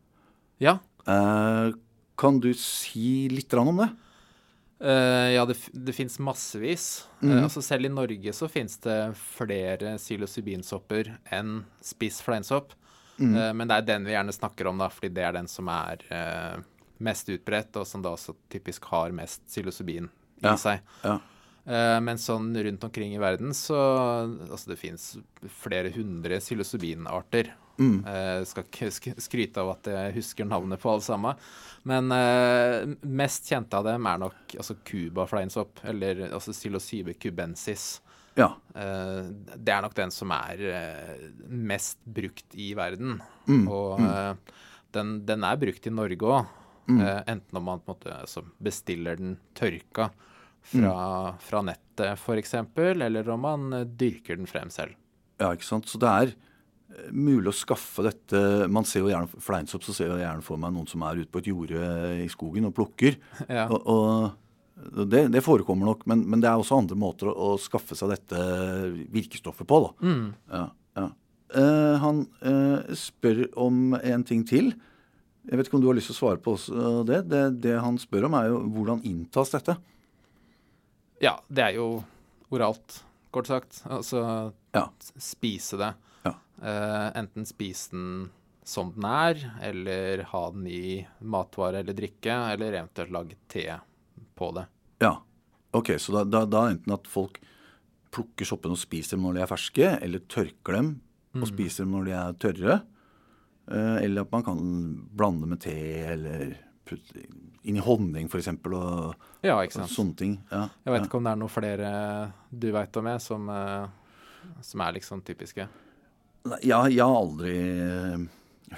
Ja. 0.62 0.78
Eh, 1.06 1.70
kan 2.18 2.40
du 2.42 2.50
si 2.58 3.28
litt 3.30 3.54
om 3.54 3.84
det? 3.84 3.92
Uh, 4.76 5.32
ja, 5.32 5.46
det, 5.48 5.56
det 5.72 5.92
fins 5.96 6.18
massevis. 6.20 7.06
Mm. 7.22 7.30
Uh, 7.30 7.42
altså 7.46 7.62
selv 7.64 7.88
i 7.88 7.92
Norge 7.92 8.32
så 8.36 8.48
fins 8.48 8.76
det 8.84 8.98
flere 9.16 9.94
psilocybinsopper 9.96 11.14
enn 11.32 11.62
spiss 11.80 12.20
fleinsopp. 12.24 12.74
Mm. 13.16 13.32
Uh, 13.32 13.52
men 13.56 13.70
det 13.70 13.78
er 13.78 13.86
den 13.88 14.08
vi 14.08 14.12
gjerne 14.12 14.34
snakker 14.36 14.68
om, 14.68 14.82
da, 14.82 14.90
fordi 14.92 15.14
det 15.16 15.24
er 15.24 15.38
den 15.38 15.48
som 15.48 15.70
er 15.72 16.04
mest 16.98 17.28
utbredt, 17.32 17.76
og 17.76 17.86
som 17.88 18.04
da 18.04 18.14
også 18.16 18.36
typisk 18.52 18.88
har 18.92 19.14
mest 19.16 19.44
psilocybin 19.48 20.10
i 20.40 20.46
ja, 20.46 20.56
seg. 20.60 20.84
Ja. 21.04 21.18
Uh, 21.66 21.98
men 21.98 22.18
sånn 22.20 22.52
rundt 22.54 22.84
omkring 22.86 23.16
i 23.16 23.18
verden 23.18 23.50
så 23.50 23.74
Altså, 24.46 24.68
det 24.70 24.76
fins 24.78 25.16
flere 25.58 25.90
hundre 25.90 26.38
psilocybinarter. 26.38 27.50
Mm. 27.76 28.04
Uh, 28.06 28.40
skal 28.46 28.68
ikke 28.68 29.16
skryte 29.20 29.60
av 29.60 29.72
at 29.74 29.88
jeg 29.90 30.14
husker 30.20 30.46
navnet 30.46 30.80
på 30.80 30.92
alle 30.92 31.04
sammen. 31.04 31.40
Men 31.86 32.14
uh, 32.14 32.86
mest 33.02 33.50
kjente 33.50 33.78
av 33.78 33.88
dem 33.88 34.06
er 34.06 34.20
nok 34.22 34.54
altså 34.60 34.78
Cuba-fleinsopp, 34.86 35.82
eller 35.90 36.28
altså 36.30 36.54
psilocybe 36.54 37.16
cubensis. 37.18 37.96
Ja. 38.36 38.50
Det 38.76 39.72
er 39.72 39.80
nok 39.80 39.94
den 39.96 40.10
som 40.12 40.28
er 40.34 40.58
mest 41.48 41.96
brukt 42.04 42.52
i 42.52 42.66
verden. 42.76 43.14
Mm. 43.48 43.62
Og 43.64 44.02
mm. 44.02 44.42
den, 44.92 45.14
den, 45.24 45.46
er 45.48 45.56
brukt 45.62 45.88
i 45.88 45.92
Norge 45.94 46.28
òg. 46.28 46.50
Mm. 46.86 47.00
Eh, 47.02 47.20
enten 47.32 47.58
om 47.58 47.64
man 47.66 47.82
måte 47.86 48.12
altså, 48.14 48.44
bestiller 48.62 49.18
den 49.18 49.36
tørka 49.58 50.10
fra, 50.66 50.92
Mm. 51.30 51.38
fra 51.46 51.62
nettet 51.62 52.18
f.eks., 52.18 52.54
eller 53.06 53.28
om 53.30 53.40
man 53.40 53.72
eh, 53.72 53.84
dyrker 53.86 54.36
den 54.36 54.46
frem 54.50 54.70
selv. 54.70 54.94
Ja, 55.38 55.52
ikke 55.52 55.66
sant. 55.68 55.86
Så 55.86 55.98
det 56.02 56.08
er 56.10 56.32
eh, 56.32 57.10
mulig 57.12 57.52
å 57.52 57.54
skaffe 57.54 58.02
dette 58.06 58.68
Man 58.72 58.84
ser 58.88 59.04
jo 59.04 59.10
gjerne 59.12 59.42
fleinsopp, 59.42 59.84
så 59.86 59.94
ser 59.94 60.10
jeg 60.14 60.24
gjerne 60.24 60.42
for 60.46 60.58
meg 60.58 60.74
noen 60.74 60.88
som 60.90 61.02
er 61.06 61.22
ute 61.22 61.30
på 61.30 61.42
et 61.42 61.50
jorde 61.52 61.92
i 62.24 62.28
skogen 62.32 62.66
og 62.70 62.74
plukker. 62.74 63.18
Ja. 63.48 63.68
Og, 63.70 63.86
og 63.86 65.06
det, 65.08 65.26
det 65.32 65.40
forekommer 65.44 65.88
nok, 65.88 66.02
men, 66.06 66.24
men 66.28 66.42
det 66.42 66.50
er 66.50 66.58
også 66.60 66.76
andre 66.82 66.96
måter 66.98 67.30
å, 67.30 67.54
å 67.54 67.60
skaffe 67.60 67.96
seg 67.96 68.10
dette 68.12 68.40
virkestoffet 69.14 69.66
på. 69.68 69.78
da. 69.86 69.94
Mm. 70.04 70.26
Ja, 70.52 70.66
ja. 71.00 71.06
Uh, 71.56 71.94
han 72.02 72.24
uh, 72.42 72.94
spør 72.98 73.46
om 73.62 73.94
en 73.96 74.24
ting 74.26 74.42
til. 74.44 74.72
Jeg 75.46 75.58
vet 75.60 75.68
ikke 75.68 75.78
om 75.78 75.82
du 75.84 75.88
har 75.90 75.96
lyst 75.98 76.10
til 76.10 76.16
å 76.16 76.18
svare 76.18 76.40
på 76.42 76.56
det. 77.06 77.20
Det, 77.30 77.42
det 77.62 77.76
han 77.82 77.98
spør 78.02 78.26
om, 78.26 78.34
er 78.38 78.48
jo 78.50 78.62
hvordan 78.74 79.04
inntas 79.06 79.52
dette? 79.54 79.76
ja, 81.22 81.38
det 81.48 81.62
er 81.64 81.76
jo 81.78 82.02
oralt, 82.52 82.98
kort 83.32 83.46
sagt. 83.48 83.78
Altså 83.88 84.52
Ja. 84.74 84.88
spise 85.16 85.78
det. 85.80 85.92
Ja. 86.26 86.34
Uh, 86.60 87.08
enten 87.16 87.46
spise 87.48 87.90
den 87.94 88.30
som 88.66 88.90
den 88.92 89.04
er, 89.06 89.38
eller 89.62 90.24
ha 90.32 90.42
den 90.50 90.66
i 90.66 91.06
matvare 91.22 91.80
eller 91.80 91.94
drikke, 91.94 92.34
eller 92.52 92.74
eventuelt 92.82 93.12
lage 93.14 93.36
te 93.48 93.64
på 94.36 94.50
det. 94.58 94.66
Ja. 95.00 95.14
Ok, 95.72 95.94
så 96.00 96.12
da, 96.18 96.24
da, 96.24 96.44
da 96.48 96.66
enten 96.72 96.92
at 96.92 97.06
folk 97.06 97.38
plukker 98.10 98.48
soppene 98.48 98.74
og 98.76 98.80
spiser 98.80 99.16
dem 99.16 99.26
når 99.28 99.36
de 99.38 99.42
er 99.44 99.50
ferske, 99.50 99.88
eller 100.02 100.22
tørker 100.26 100.76
dem 100.78 100.92
og 101.36 101.48
spiser 101.50 101.84
dem 101.84 101.92
når 101.92 102.04
de 102.08 102.14
er 102.16 102.36
tørre. 102.40 102.76
Eh, 103.68 103.96
eller 104.04 104.22
at 104.22 104.30
man 104.32 104.42
kan 104.46 104.60
blande 105.16 105.46
med 105.50 105.60
te, 105.60 105.74
eller 106.06 106.56
putte 106.86 107.24
inn 107.66 107.76
i 107.76 107.82
honning 107.82 108.28
f.eks. 108.30 108.48
Og, 108.48 109.14
Ja, 109.42 109.56
ikke 109.66 109.82
og 109.82 109.90
sånne 109.90 110.16
ting. 110.16 110.36
Ja, 110.52 110.68
Jeg 110.84 110.92
vet 110.92 111.00
ja. 111.02 111.06
ikke 111.08 111.18
om 111.18 111.24
det 111.26 111.32
er 111.32 111.40
noen 111.40 111.50
flere 111.50 112.32
du 112.56 112.68
veit 112.72 112.96
om, 112.96 113.06
jeg, 113.10 113.20
som, 113.24 113.48
eh, 113.50 113.88
som 114.62 114.80
er 114.86 114.92
liksom 115.00 115.22
typiske. 115.26 115.66
Ja, 116.62 116.84
jeg 116.86 117.02
har 117.02 117.16
aldri 117.18 117.56
eh, 117.58 118.18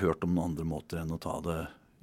hørt 0.01 0.25
om 0.25 0.33
noen 0.35 0.53
andre 0.55 0.65
måter 0.65 1.03
enn 1.03 1.13
å 1.13 1.21
ta 1.21 1.35
det 1.45 1.59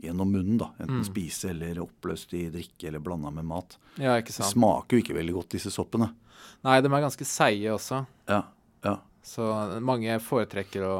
gjennom 0.06 0.30
munnen. 0.30 0.58
da. 0.62 0.68
Enten 0.78 1.00
Mm. 1.02 1.06
spise 1.08 1.50
eller 1.50 1.80
oppløst 1.82 2.34
i 2.38 2.50
drikke 2.54 2.88
eller 2.88 3.00
blanda 3.00 3.32
med 3.32 3.46
mat. 3.46 3.78
Ja, 3.98 4.18
ikke 4.20 4.28
Det 4.28 4.34
sant. 4.44 4.54
smaker 4.54 4.98
jo 4.98 5.02
ikke 5.02 5.16
veldig 5.18 5.34
godt, 5.34 5.50
disse 5.50 5.72
soppene. 5.74 6.12
Nei, 6.64 6.82
de 6.82 6.88
er 6.88 7.02
ganske 7.02 7.26
seige 7.26 7.72
også. 7.74 8.06
Ja, 8.28 8.44
ja. 8.84 8.98
Så 9.26 9.46
mange 9.82 10.14
foretrekker 10.22 10.84
å 10.86 10.98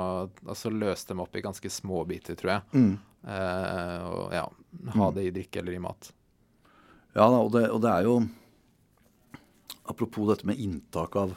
altså, 0.48 0.72
løse 0.74 1.12
dem 1.12 1.22
opp 1.22 1.36
i 1.38 1.44
ganske 1.46 1.70
små 1.70 2.02
biter, 2.10 2.38
tror 2.40 2.56
jeg. 2.56 2.64
Mm. 2.74 2.94
Eh, 3.26 4.00
og 4.10 4.34
ja, 4.34 4.46
ha 4.96 5.10
det 5.14 5.28
i 5.28 5.34
drikke 5.36 5.62
eller 5.62 5.78
i 5.78 5.82
mat. 5.84 6.10
Ja 7.16 7.30
og 7.30 7.54
det, 7.54 7.68
og 7.72 7.80
det 7.86 7.92
er 7.94 8.10
jo 8.10 8.18
Apropos 9.86 10.28
dette 10.28 10.48
med 10.50 10.60
inntak 10.60 11.14
av 11.16 11.36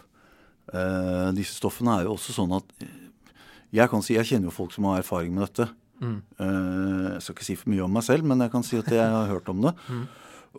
eh, 0.72 1.28
disse 1.36 1.58
stoffene, 1.58 1.98
er 1.98 2.08
jo 2.08 2.14
også 2.16 2.32
sånn 2.32 2.54
at 2.56 2.70
eh, 2.80 2.94
Jeg 3.76 3.92
kan 3.92 4.04
si, 4.04 4.16
jeg 4.16 4.24
kjenner 4.30 4.48
jo 4.48 4.56
folk 4.56 4.72
som 4.72 4.88
har 4.88 5.02
erfaring 5.02 5.34
med 5.36 5.44
dette. 5.44 5.68
Mm. 6.00 6.16
Eh, 6.40 7.04
jeg 7.12 7.24
skal 7.26 7.36
ikke 7.36 7.48
si 7.50 7.58
for 7.60 7.72
mye 7.74 7.84
om 7.84 7.92
meg 7.92 8.06
selv, 8.06 8.24
men 8.24 8.40
jeg 8.40 8.54
kan 8.54 8.64
si 8.64 8.80
at 8.80 8.88
jeg 8.88 9.04
har 9.04 9.28
hørt 9.28 9.50
om 9.52 9.60
det. 9.66 9.74
Mm. 9.92 10.06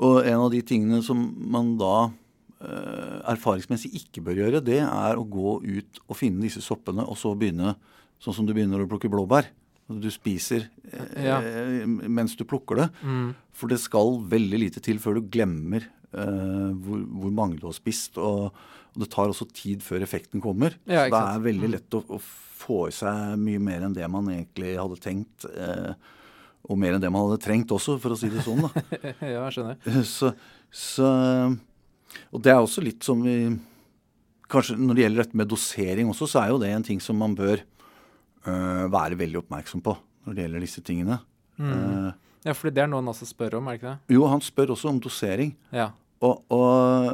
Og 0.05 0.19
en 0.21 0.43
av 0.45 0.51
de 0.53 0.61
tingene 0.61 1.01
som 1.05 1.23
man 1.49 1.73
da 1.81 2.11
erfaringsmessig 2.59 3.91
ikke 4.01 4.23
bør 4.25 4.39
gjøre, 4.41 4.59
det 4.65 4.81
er 4.83 5.19
å 5.19 5.23
gå 5.23 5.53
ut 5.63 6.01
og 6.07 6.17
finne 6.19 6.43
disse 6.43 6.61
soppene, 6.65 7.05
og 7.07 7.15
så 7.19 7.31
begynne 7.39 7.75
sånn 8.19 8.35
som 8.35 8.47
du 8.47 8.51
begynner 8.55 8.83
å 8.83 8.89
plukke 8.89 9.11
blåbær. 9.11 9.47
Du 9.89 10.09
spiser 10.13 10.67
eh, 10.91 11.23
Ja. 11.25 11.39
mens 11.87 12.35
du 12.37 12.43
plukker 12.45 12.77
det. 12.83 12.89
Mm. 13.01 13.31
For 13.57 13.71
det 13.71 13.79
skal 13.81 14.19
veldig 14.29 14.59
lite 14.61 14.83
til 14.85 14.99
før 15.01 15.17
du 15.17 15.29
glemmer 15.33 15.87
eh, 16.13 16.69
hvor, 16.83 16.99
hvor 17.23 17.33
mange 17.33 17.57
du 17.57 17.65
har 17.65 17.73
spist. 17.73 18.19
Og, 18.21 18.51
og 18.53 19.01
det 19.01 19.09
tar 19.09 19.31
også 19.31 19.47
tid 19.49 19.81
før 19.85 20.05
effekten 20.05 20.43
kommer. 20.43 20.75
Ja, 20.85 21.07
så 21.07 21.15
det 21.15 21.23
er 21.23 21.47
veldig 21.47 21.71
lett 21.73 21.97
å, 21.97 22.03
å 22.05 22.19
få 22.21 22.83
i 22.91 22.93
seg 22.93 23.33
mye 23.41 23.63
mer 23.63 23.87
enn 23.87 23.95
det 23.97 24.05
man 24.11 24.29
egentlig 24.29 24.75
hadde 24.77 24.99
tenkt. 25.01 25.47
Eh, 25.49 25.95
og 26.69 26.77
mer 26.77 26.93
enn 26.97 27.01
det 27.01 27.09
man 27.09 27.25
hadde 27.25 27.41
trengt 27.41 27.71
også, 27.73 27.95
for 28.03 28.13
å 28.13 28.19
si 28.19 28.29
det 28.29 28.43
sånn. 28.45 28.61
da. 28.67 28.85
ja, 29.25 29.47
jeg 29.47 29.55
skjønner. 29.57 29.81
Så, 30.05 30.35
så 30.69 31.07
Og 32.33 32.43
det 32.45 32.53
er 32.53 32.61
også 32.61 32.83
litt 32.85 33.05
som 33.05 33.21
vi 33.25 33.35
Kanskje 34.49 34.79
når 34.81 34.97
det 34.97 35.03
gjelder 35.03 35.21
dette 35.21 35.37
med 35.37 35.49
dosering 35.51 36.07
også, 36.09 36.25
så 36.25 36.39
er 36.41 36.47
jo 36.49 36.55
det 36.57 36.71
en 36.73 36.85
ting 36.87 36.97
som 36.97 37.19
man 37.21 37.35
bør 37.37 37.59
øh, 37.61 38.85
være 38.89 39.19
veldig 39.19 39.43
oppmerksom 39.43 39.83
på 39.85 39.93
når 40.25 40.33
det 40.33 40.41
gjelder 40.41 40.63
disse 40.65 40.81
tingene. 40.81 41.19
Mm. 41.61 41.67
Uh, 41.69 42.29
Ja, 42.47 42.55
fordi 42.55 42.77
det 42.77 42.85
er 42.85 42.91
noe 42.91 43.01
han 43.01 43.11
også 43.11 43.27
spør 43.27 43.57
om, 43.59 43.67
er 43.67 43.75
det 43.75 43.81
ikke 43.81 43.91
det? 43.91 44.15
jo, 44.15 44.23
han 44.31 44.43
spør 44.43 44.73
også 44.75 44.91
om 44.93 44.99
dosering. 45.03 45.51
Ja. 45.75 45.89
Og, 46.23 46.43
og 46.51 47.09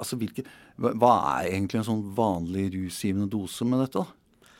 altså 0.00 0.18
hvilke 0.20 0.44
hva, 0.80 1.12
er 1.40 1.50
egentlig 1.50 1.80
en 1.80 1.88
sånn 1.90 2.02
vanlig 2.16 2.70
rusgivende 2.74 3.28
dose 3.32 3.66
med 3.68 3.82
dette? 3.84 4.04
da? 4.04 4.50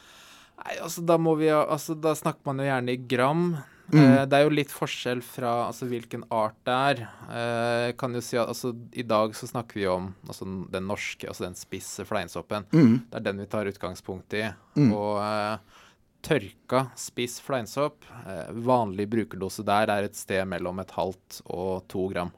Nei, 0.60 0.74
altså 0.84 1.04
da 1.08 1.16
må 1.16 1.32
vi 1.40 1.48
Altså 1.48 1.94
da 1.96 2.12
snakker 2.16 2.44
man 2.50 2.60
jo 2.60 2.68
gjerne 2.68 2.92
i 2.92 3.00
gram. 3.08 3.44
Mm. 3.92 4.02
Eh, 4.04 4.22
det 4.30 4.38
er 4.38 4.46
jo 4.46 4.54
litt 4.54 4.72
forskjell 4.72 5.22
fra 5.24 5.52
altså, 5.66 5.88
hvilken 5.90 6.24
art 6.34 6.58
det 6.66 6.78
er. 6.92 7.02
Eh, 7.26 7.76
jeg 7.88 7.98
kan 8.00 8.14
jo 8.14 8.22
si 8.24 8.38
at 8.38 8.50
altså, 8.52 8.72
I 8.92 9.04
dag 9.06 9.34
så 9.36 9.48
snakker 9.50 9.80
vi 9.80 9.86
om 9.90 10.10
altså, 10.28 10.48
den 10.70 10.88
norske, 10.90 11.28
altså 11.28 11.46
den 11.48 11.58
spisse 11.58 12.06
fleinsoppen. 12.08 12.68
Mm. 12.72 12.96
Det 13.10 13.20
er 13.20 13.26
den 13.26 13.42
vi 13.42 13.48
tar 13.50 13.70
utgangspunkt 13.70 14.36
i. 14.38 14.44
Mm. 14.78 14.92
Og 14.94 15.18
uh, 15.18 15.86
tørka 16.24 16.84
spiss 16.98 17.38
fleinsopp, 17.42 18.04
uh, 18.26 18.50
vanlig 18.54 19.08
brukerdose 19.10 19.64
der 19.66 19.90
er 19.92 20.06
et 20.06 20.18
sted 20.18 20.46
mellom 20.48 20.82
et 20.82 20.94
halvt 20.94 21.42
og 21.48 21.88
to 21.90 22.06
gram. 22.12 22.30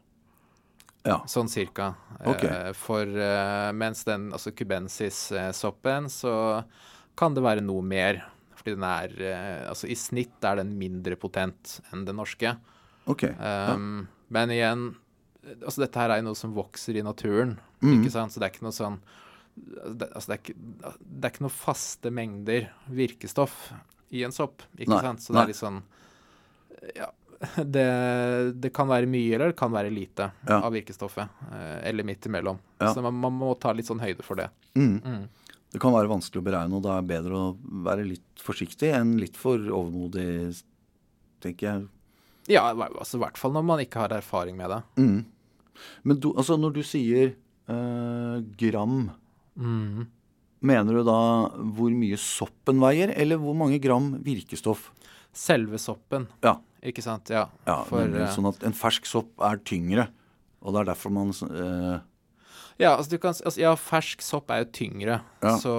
Ja. 1.02 1.18
Sånn 1.26 1.50
cirka. 1.50 1.92
Okay. 2.20 2.48
Uh, 2.48 2.72
for 2.78 3.22
mens 3.76 4.06
den, 4.08 4.30
altså 4.32 4.54
cubensis-soppen, 4.56 6.08
så 6.12 6.34
kan 7.18 7.34
det 7.36 7.44
være 7.44 7.64
noe 7.64 7.84
mer. 7.84 8.22
Fordi 8.62 8.76
den 8.78 8.84
er 8.86 9.14
eh, 9.26 9.68
Altså 9.68 9.88
i 9.90 9.96
snitt 9.98 10.44
er 10.46 10.56
den 10.62 10.72
mindre 10.78 11.16
potent 11.18 11.80
enn 11.92 12.04
den 12.06 12.16
norske. 12.16 12.56
Ok. 13.10 13.24
ja. 13.28 13.74
Um, 13.74 14.06
Men 14.32 14.48
igjen, 14.54 14.84
altså 15.66 15.82
dette 15.82 15.98
her 15.98 16.10
er 16.14 16.20
jo 16.22 16.28
noe 16.30 16.38
som 16.38 16.54
vokser 16.54 16.96
i 16.96 17.02
naturen, 17.02 17.58
Mm. 17.82 17.96
ikke 18.04 18.12
sant? 18.14 18.30
Så 18.32 18.38
det 18.38 18.46
er 18.46 18.52
ikke 18.54 18.62
noe 18.68 18.76
sånn 18.76 19.00
det, 19.58 20.06
altså 20.14 20.30
det, 20.30 20.36
er 20.36 20.40
ikke, 20.40 20.54
det 21.02 21.26
er 21.26 21.32
ikke 21.34 21.42
noe 21.44 21.52
faste 21.52 22.10
mengder 22.14 22.68
virkestoff 22.88 23.56
i 24.14 24.22
en 24.24 24.32
sopp, 24.32 24.62
ikke 24.78 24.94
Nei, 24.94 25.00
sant? 25.02 25.20
Så 25.20 25.34
det 25.34 25.42
er 25.42 25.50
litt 25.50 25.58
sånn 25.58 25.82
Ja, 26.96 27.08
det, 27.74 27.84
det 28.62 28.70
kan 28.72 28.86
være 28.88 29.08
mye, 29.10 29.34
eller 29.34 29.50
det 29.52 29.58
kan 29.58 29.72
være 29.74 29.90
lite 29.92 30.30
Ja. 30.48 30.60
av 30.62 30.72
virkestoffet. 30.72 31.28
eh, 31.52 31.88
Eller 31.90 32.04
midt 32.06 32.26
imellom. 32.30 32.58
Ja. 32.80 32.94
Så 32.94 33.02
man, 33.02 33.14
man 33.18 33.32
må 33.34 33.52
ta 33.58 33.72
litt 33.74 33.86
sånn 33.90 34.00
høyde 34.00 34.22
for 34.22 34.36
det. 34.38 34.48
Mm. 34.78 35.00
Mm. 35.02 35.28
Det 35.72 35.80
kan 35.80 35.94
være 35.94 36.10
vanskelig 36.10 36.42
å 36.42 36.44
beregne, 36.44 36.76
og 36.76 36.82
da 36.84 36.98
er 36.98 37.04
det 37.04 37.10
bedre 37.14 37.38
å 37.38 37.56
være 37.86 38.04
litt 38.04 38.42
forsiktig 38.44 38.90
enn 38.92 39.14
litt 39.20 39.38
for 39.40 39.56
overmodig, 39.72 40.26
tenker 41.40 41.68
jeg. 41.70 41.86
Ja, 42.52 42.66
altså, 42.74 43.16
i 43.16 43.22
hvert 43.22 43.38
fall 43.40 43.54
når 43.54 43.64
man 43.64 43.80
ikke 43.84 44.02
har 44.02 44.12
erfaring 44.18 44.56
med 44.58 44.68
det. 44.74 44.80
Mm. 45.00 45.24
Men 46.04 46.18
du, 46.20 46.32
altså 46.36 46.58
når 46.60 46.74
du 46.76 46.82
sier 46.86 47.34
øh, 47.72 48.42
gram, 48.60 49.10
Mm. 49.52 50.06
mener 50.64 50.94
du 50.96 51.02
da 51.04 51.16
hvor 51.76 51.92
mye 51.92 52.16
soppen 52.16 52.78
veier, 52.80 53.10
eller 53.20 53.36
hvor 53.36 53.52
mange 53.54 53.76
gram 53.84 54.14
virkestoff? 54.24 54.86
Selve 55.32 55.76
soppen, 55.80 56.26
Ja. 56.42 56.54
ikke 56.82 57.02
sant? 57.04 57.28
Ja. 57.28 57.46
Ja, 57.66 57.82
For, 57.84 58.00
nemlig, 58.00 58.22
eh, 58.22 58.32
sånn 58.32 58.48
at 58.48 58.62
en 58.64 58.72
fersk 58.72 59.04
sopp 59.08 59.28
er 59.40 59.56
tyngre, 59.60 60.08
og 60.62 60.72
det 60.72 60.80
er 60.80 60.94
derfor 60.94 61.12
man 61.12 61.28
eh, 61.30 62.00
Ja, 62.82 62.96
altså 62.98 63.14
du 63.14 63.18
kan, 63.22 63.34
altså, 63.34 63.60
ja, 63.62 63.72
fersk 63.78 64.22
sopp 64.26 64.50
er 64.50 64.64
jo 64.64 64.70
tyngre. 64.74 65.20
Ja. 65.42 65.54
Så 65.62 65.72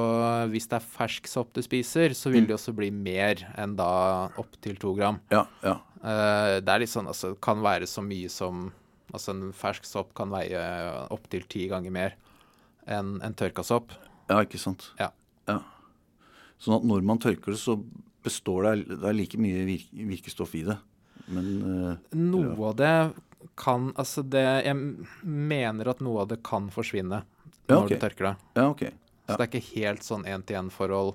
hvis 0.53 0.69
det 0.71 0.77
er 0.79 0.85
fersk 0.93 1.27
sopp 1.27 1.51
du 1.53 1.61
spiser, 1.65 2.15
så 2.15 2.31
vil 2.31 2.43
Mm. 2.45 2.47
det 2.47 2.55
også 2.55 2.73
bli 2.75 2.89
mer 2.91 3.43
enn 3.59 3.75
da 3.75 4.29
opptil 4.39 4.77
to 4.79 4.93
gram. 4.95 5.19
Ja, 5.33 5.45
ja. 5.63 5.75
Uh, 6.03 6.59
det 6.63 6.67
er 6.71 6.79
litt 6.83 6.91
sånn, 6.91 7.07
altså 7.07 7.33
kan 7.39 7.61
være 7.63 7.87
så 7.87 8.01
mye 8.03 8.29
som 8.31 8.71
Altså 9.13 9.29
en 9.35 9.51
fersk 9.53 9.85
sopp 9.85 10.13
kan 10.17 10.31
veie 10.33 10.57
opptil 11.13 11.43
ti 11.45 11.67
ganger 11.69 11.91
mer 11.93 12.15
enn 12.89 13.19
en 13.21 13.33
tørka 13.37 13.61
sopp. 13.63 13.91
Ja, 14.27 14.39
ikke 14.41 14.57
sant. 14.57 14.87
Ja. 14.97 15.11
Sånn 16.57 16.77
at 16.79 16.87
når 16.87 17.03
man 17.05 17.19
tørker 17.21 17.53
det, 17.53 17.59
så 17.61 17.75
består 18.23 18.63
det 18.63 18.87
Det 19.01 19.03
er 19.09 19.13
like 19.13 19.37
mye 19.37 19.65
virk, 19.67 19.89
virkestoff 19.93 20.55
i 20.55 20.63
det. 20.63 20.77
Men 21.27 21.51
uh, 21.61 21.95
Noe 22.17 22.55
av 22.71 22.75
det 22.79 22.93
kan 23.59 23.91
Altså 23.99 24.23
det 24.25 24.43
Jeg 24.65 24.75
mener 25.23 25.89
at 25.91 26.01
noe 26.03 26.23
av 26.23 26.31
det 26.31 26.39
kan 26.45 26.69
forsvinne 26.73 27.23
Ja, 27.67 27.77
når 27.77 27.93
du 27.93 27.95
tørker 28.01 28.29
det. 28.31 28.35
ja, 28.59 28.67
ok. 28.69 28.83
Så 29.23 29.37
det 29.37 29.43
er 29.45 29.49
ikke 29.51 29.75
helt 29.79 30.03
sånn 30.03 30.25
én-til-én-forhold 30.27 31.13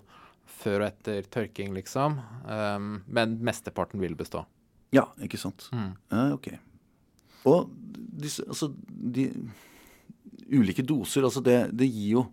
før 0.58 0.80
og 0.80 0.86
etter 0.88 1.26
tørking, 1.28 1.74
liksom. 1.76 2.16
Um, 2.48 3.02
men 3.06 3.34
mesteparten 3.44 4.00
vil 4.00 4.14
bestå. 4.16 4.46
Ja, 4.96 5.04
ikke 5.20 5.36
sant. 5.38 5.66
Mm. 5.76 5.90
Ja, 6.10 6.22
ok. 6.32 6.48
Og 7.52 7.68
disse, 8.18 8.46
altså, 8.48 8.70
de 8.88 9.28
ulike 10.48 10.82
doser, 10.88 11.26
altså 11.28 11.42
det, 11.44 11.58
det 11.76 11.90
gir 11.92 12.14
jo 12.16 12.24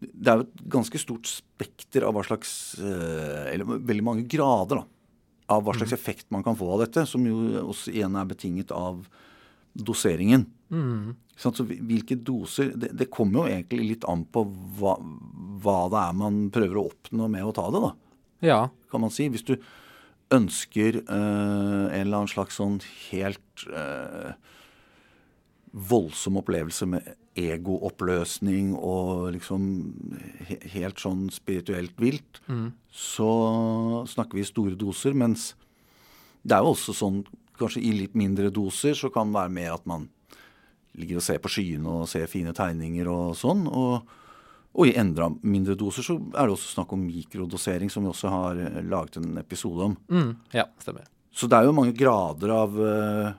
Det 0.00 0.28
er 0.32 0.40
jo 0.40 0.46
et 0.46 0.64
ganske 0.72 0.98
stort 1.00 1.28
spekter 1.28 2.04
av 2.08 2.16
hva 2.16 2.24
slags 2.24 2.50
eh, 2.80 3.52
Eller 3.52 3.68
veldig 3.68 4.04
mange 4.04 4.24
grader, 4.28 4.80
da. 4.80 4.84
Av 5.52 5.62
hva 5.64 5.74
slags 5.76 5.94
effekt 5.94 6.30
man 6.34 6.42
kan 6.46 6.56
få 6.58 6.72
av 6.74 6.82
dette, 6.82 7.06
som 7.06 7.22
jo 7.26 7.36
også 7.62 7.92
igjen 7.94 8.18
er 8.18 8.28
betinget 8.28 8.72
av 8.74 9.04
doseringen. 9.76 10.46
Mm. 10.72 11.14
Så 11.36 11.52
hvilke 11.68 12.16
doser 12.16 12.72
det, 12.74 12.94
det, 12.96 13.10
kommer 13.12 13.42
jo 13.44 13.52
egentlig 13.52 13.90
litt 13.92 14.06
an 14.08 14.24
på 14.32 14.42
hva, 14.78 14.96
hva, 15.62 15.78
det 15.92 16.00
er 16.00 16.16
man 16.16 16.46
prøver 16.54 16.80
å 16.80 16.86
oppnå 16.88 17.28
med 17.32 17.44
å 17.44 17.52
ta 17.56 17.66
det, 17.74 17.82
da. 17.84 17.92
Ja. 18.46 18.60
Kan 18.90 19.04
man 19.04 19.12
si. 19.12 19.28
Hvis 19.32 19.46
du 19.46 19.54
ønsker 20.34 21.02
øh, 21.02 21.84
en 21.86 22.00
eller 22.00 22.22
annen 22.22 22.32
slags 22.32 22.58
sånn 22.58 22.80
helt 23.10 23.66
øh, 23.68 24.32
voldsom 25.76 26.40
opplevelse 26.40 26.88
med 26.90 27.12
egooppløsning 27.36 28.72
og 28.74 29.30
liksom 29.36 29.68
he 30.48 30.58
helt 30.72 31.00
sånn 31.02 31.26
spirituelt 31.34 31.96
vilt, 32.00 32.40
mm. 32.48 32.68
så 32.90 33.30
snakker 34.08 34.38
vi 34.38 34.44
i 34.44 34.48
store 34.48 34.78
doser. 34.78 35.16
Mens 35.16 35.50
det 36.42 36.56
er 36.56 36.64
jo 36.64 36.74
også 36.74 36.94
sånn 36.96 37.24
kanskje 37.56 37.82
i 37.84 37.94
litt 37.96 38.16
mindre 38.18 38.50
doser 38.52 38.96
så 38.96 39.10
kan 39.12 39.30
det 39.30 39.38
være 39.38 39.54
mer 39.56 39.74
at 39.76 39.88
man 39.88 40.08
ligger 40.96 41.20
og 41.20 41.24
ser 41.24 41.40
på 41.42 41.52
skyene 41.52 42.02
og 42.02 42.08
ser 42.10 42.28
fine 42.30 42.54
tegninger 42.56 43.08
og 43.10 43.34
sånn. 43.38 43.66
Og, 43.68 44.06
og 44.76 44.88
i 44.88 44.96
enda 44.98 45.28
mindre 45.42 45.76
doser 45.78 46.06
så 46.06 46.16
er 46.18 46.46
det 46.46 46.56
også 46.56 46.76
snakk 46.76 46.94
om 46.96 47.04
mikrodosering, 47.04 47.92
som 47.92 48.06
vi 48.06 48.12
også 48.12 48.32
har 48.32 48.62
eh, 48.62 48.80
laget 48.86 49.20
en 49.20 49.36
episode 49.40 49.90
om. 49.90 49.96
Mm, 50.12 50.30
ja, 50.56 50.66
stemmer. 50.82 51.08
Så 51.36 51.48
det 51.52 51.58
er 51.58 51.68
jo 51.68 51.76
mange 51.76 51.92
grader 51.96 52.52
av 52.54 52.78
uh, 52.80 53.34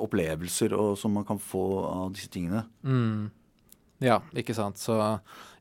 opplevelser 0.00 0.74
og, 0.76 0.94
som 1.00 1.14
man 1.16 1.26
kan 1.28 1.40
få 1.40 1.64
av 1.86 2.12
disse 2.14 2.30
tingene. 2.32 2.64
Mm. 2.82 3.30
Ja, 4.04 4.20
ikke 4.36 4.56
sant. 4.56 4.80
Så 4.80 4.96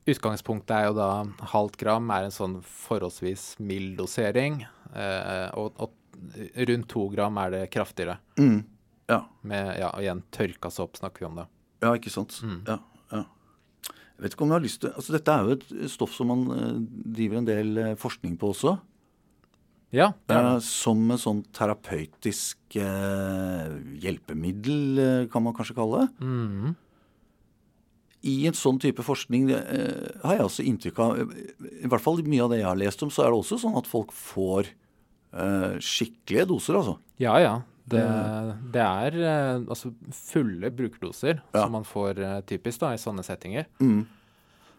utgangspunktet 0.10 0.75
er 0.75 0.88
jo 0.89 0.95
da 0.98 1.10
halvt 1.53 1.77
gram 1.79 2.12
er 2.13 2.27
en 2.27 2.36
sånn 2.36 2.57
forholdsvis 2.67 3.53
mild 3.63 3.98
dosering. 4.01 4.63
Eh, 4.93 5.50
og, 5.60 5.75
og, 5.79 6.00
rundt 6.69 6.88
to 6.91 7.07
gram 7.12 7.38
er 7.41 7.51
det 7.51 7.63
kraftigere. 7.74 8.19
Mm. 8.39 8.62
Ja. 9.12 9.24
Med, 9.41 9.74
ja, 9.81 9.91
og 9.91 10.03
igjen 10.03 10.24
tørka 10.33 10.72
sopp 10.72 11.00
snakker 11.00 11.25
vi 11.25 11.29
om 11.29 11.39
det. 11.41 11.48
Ja, 11.83 11.93
ikke 11.98 12.13
sant. 12.13 12.38
Mm. 12.45 12.62
Ja, 12.69 12.79
ja. 13.12 13.24
Jeg 14.13 14.27
vet 14.27 14.36
ikke 14.36 14.45
om 14.45 14.53
jeg 14.53 14.60
har 14.60 14.63
lyst 14.63 14.79
til 14.83 14.91
altså 14.93 15.15
Dette 15.15 15.33
er 15.33 15.48
jo 15.48 15.55
et 15.57 15.91
stoff 15.91 16.13
som 16.15 16.29
man 16.31 16.43
uh, 16.48 16.75
driver 17.17 17.39
en 17.41 17.48
del 17.50 17.79
uh, 17.81 17.93
forskning 18.00 18.38
på 18.39 18.53
også. 18.53 18.77
Ja, 19.93 20.07
uh, 20.31 20.57
som 20.65 21.12
et 21.13 21.21
sånn 21.21 21.43
terapeutisk 21.53 22.57
hjelpemiddel, 24.01 25.27
kan 25.31 25.43
man 25.45 25.53
kanskje 25.53 25.75
kalle 25.77 26.03
det. 26.03 26.09
Mm. 26.25 26.71
I 28.23 28.47
en 28.50 28.55
sånn 28.57 28.79
type 28.81 29.03
forskning 29.03 29.51
har 29.51 30.33
jeg 30.38 30.45
også 30.47 30.63
inntrykk 30.65 31.00
av 31.03 31.09
I 31.19 31.89
hvert 31.91 32.01
fall 32.01 32.21
mye 32.23 32.45
av 32.45 32.53
det 32.53 32.62
jeg 32.62 32.69
har 32.69 32.79
lest 32.79 33.03
om, 33.03 33.12
så 33.12 33.25
er 33.25 33.33
det 33.33 33.39
også 33.41 33.59
sånn 33.62 33.75
at 33.77 33.89
folk 33.89 34.13
får 34.15 34.71
skikkelige 35.83 36.45
doser, 36.50 36.77
altså. 36.79 36.95
Ja, 37.21 37.35
ja. 37.43 37.53
Det, 37.83 38.00
det 38.71 38.79
er 38.79 39.17
altså 39.59 39.91
fulle 40.15 40.69
brukerdoser 40.71 41.41
Ja. 41.51 41.65
som 41.65 41.73
man 41.75 41.83
får 41.83 42.19
eh, 42.23 42.38
typisk 42.47 42.79
da, 42.79 42.93
i 42.95 43.01
sånne 43.01 43.25
settinger. 43.27 43.67
Mm. 43.83 44.05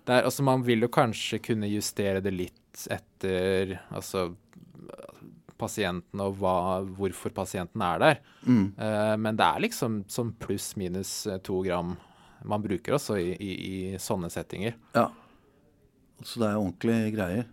Er, 0.09 0.23
altså, 0.25 0.44
man 0.44 0.64
vil 0.64 0.80
jo 0.85 0.88
kanskje 0.92 1.38
kunne 1.44 1.68
justere 1.68 2.23
det 2.25 2.33
litt 2.33 2.87
etter 2.92 3.76
altså, 3.92 4.30
pasienten 5.59 6.21
og 6.25 6.37
hva, 6.41 6.55
hvorfor 6.97 7.33
pasienten 7.35 7.83
er 7.87 7.99
der. 8.03 8.21
Mm. 8.47 8.67
Eh, 8.79 9.15
men 9.21 9.37
det 9.39 9.47
er 9.47 9.63
liksom 9.67 10.03
som 10.11 10.33
pluss-minus 10.41 11.27
eh, 11.31 11.38
to 11.47 11.62
gram 11.67 11.97
man 12.45 12.61
bruker 12.61 12.99
også 12.99 13.17
i, 13.17 13.31
i, 13.40 13.53
i 13.55 13.77
sånne 14.03 14.29
settinger. 14.29 14.75
Ja. 14.93 15.07
Så 16.25 16.40
det 16.43 16.49
er 16.51 16.59
ordentlige 16.61 17.12
greier. 17.14 17.47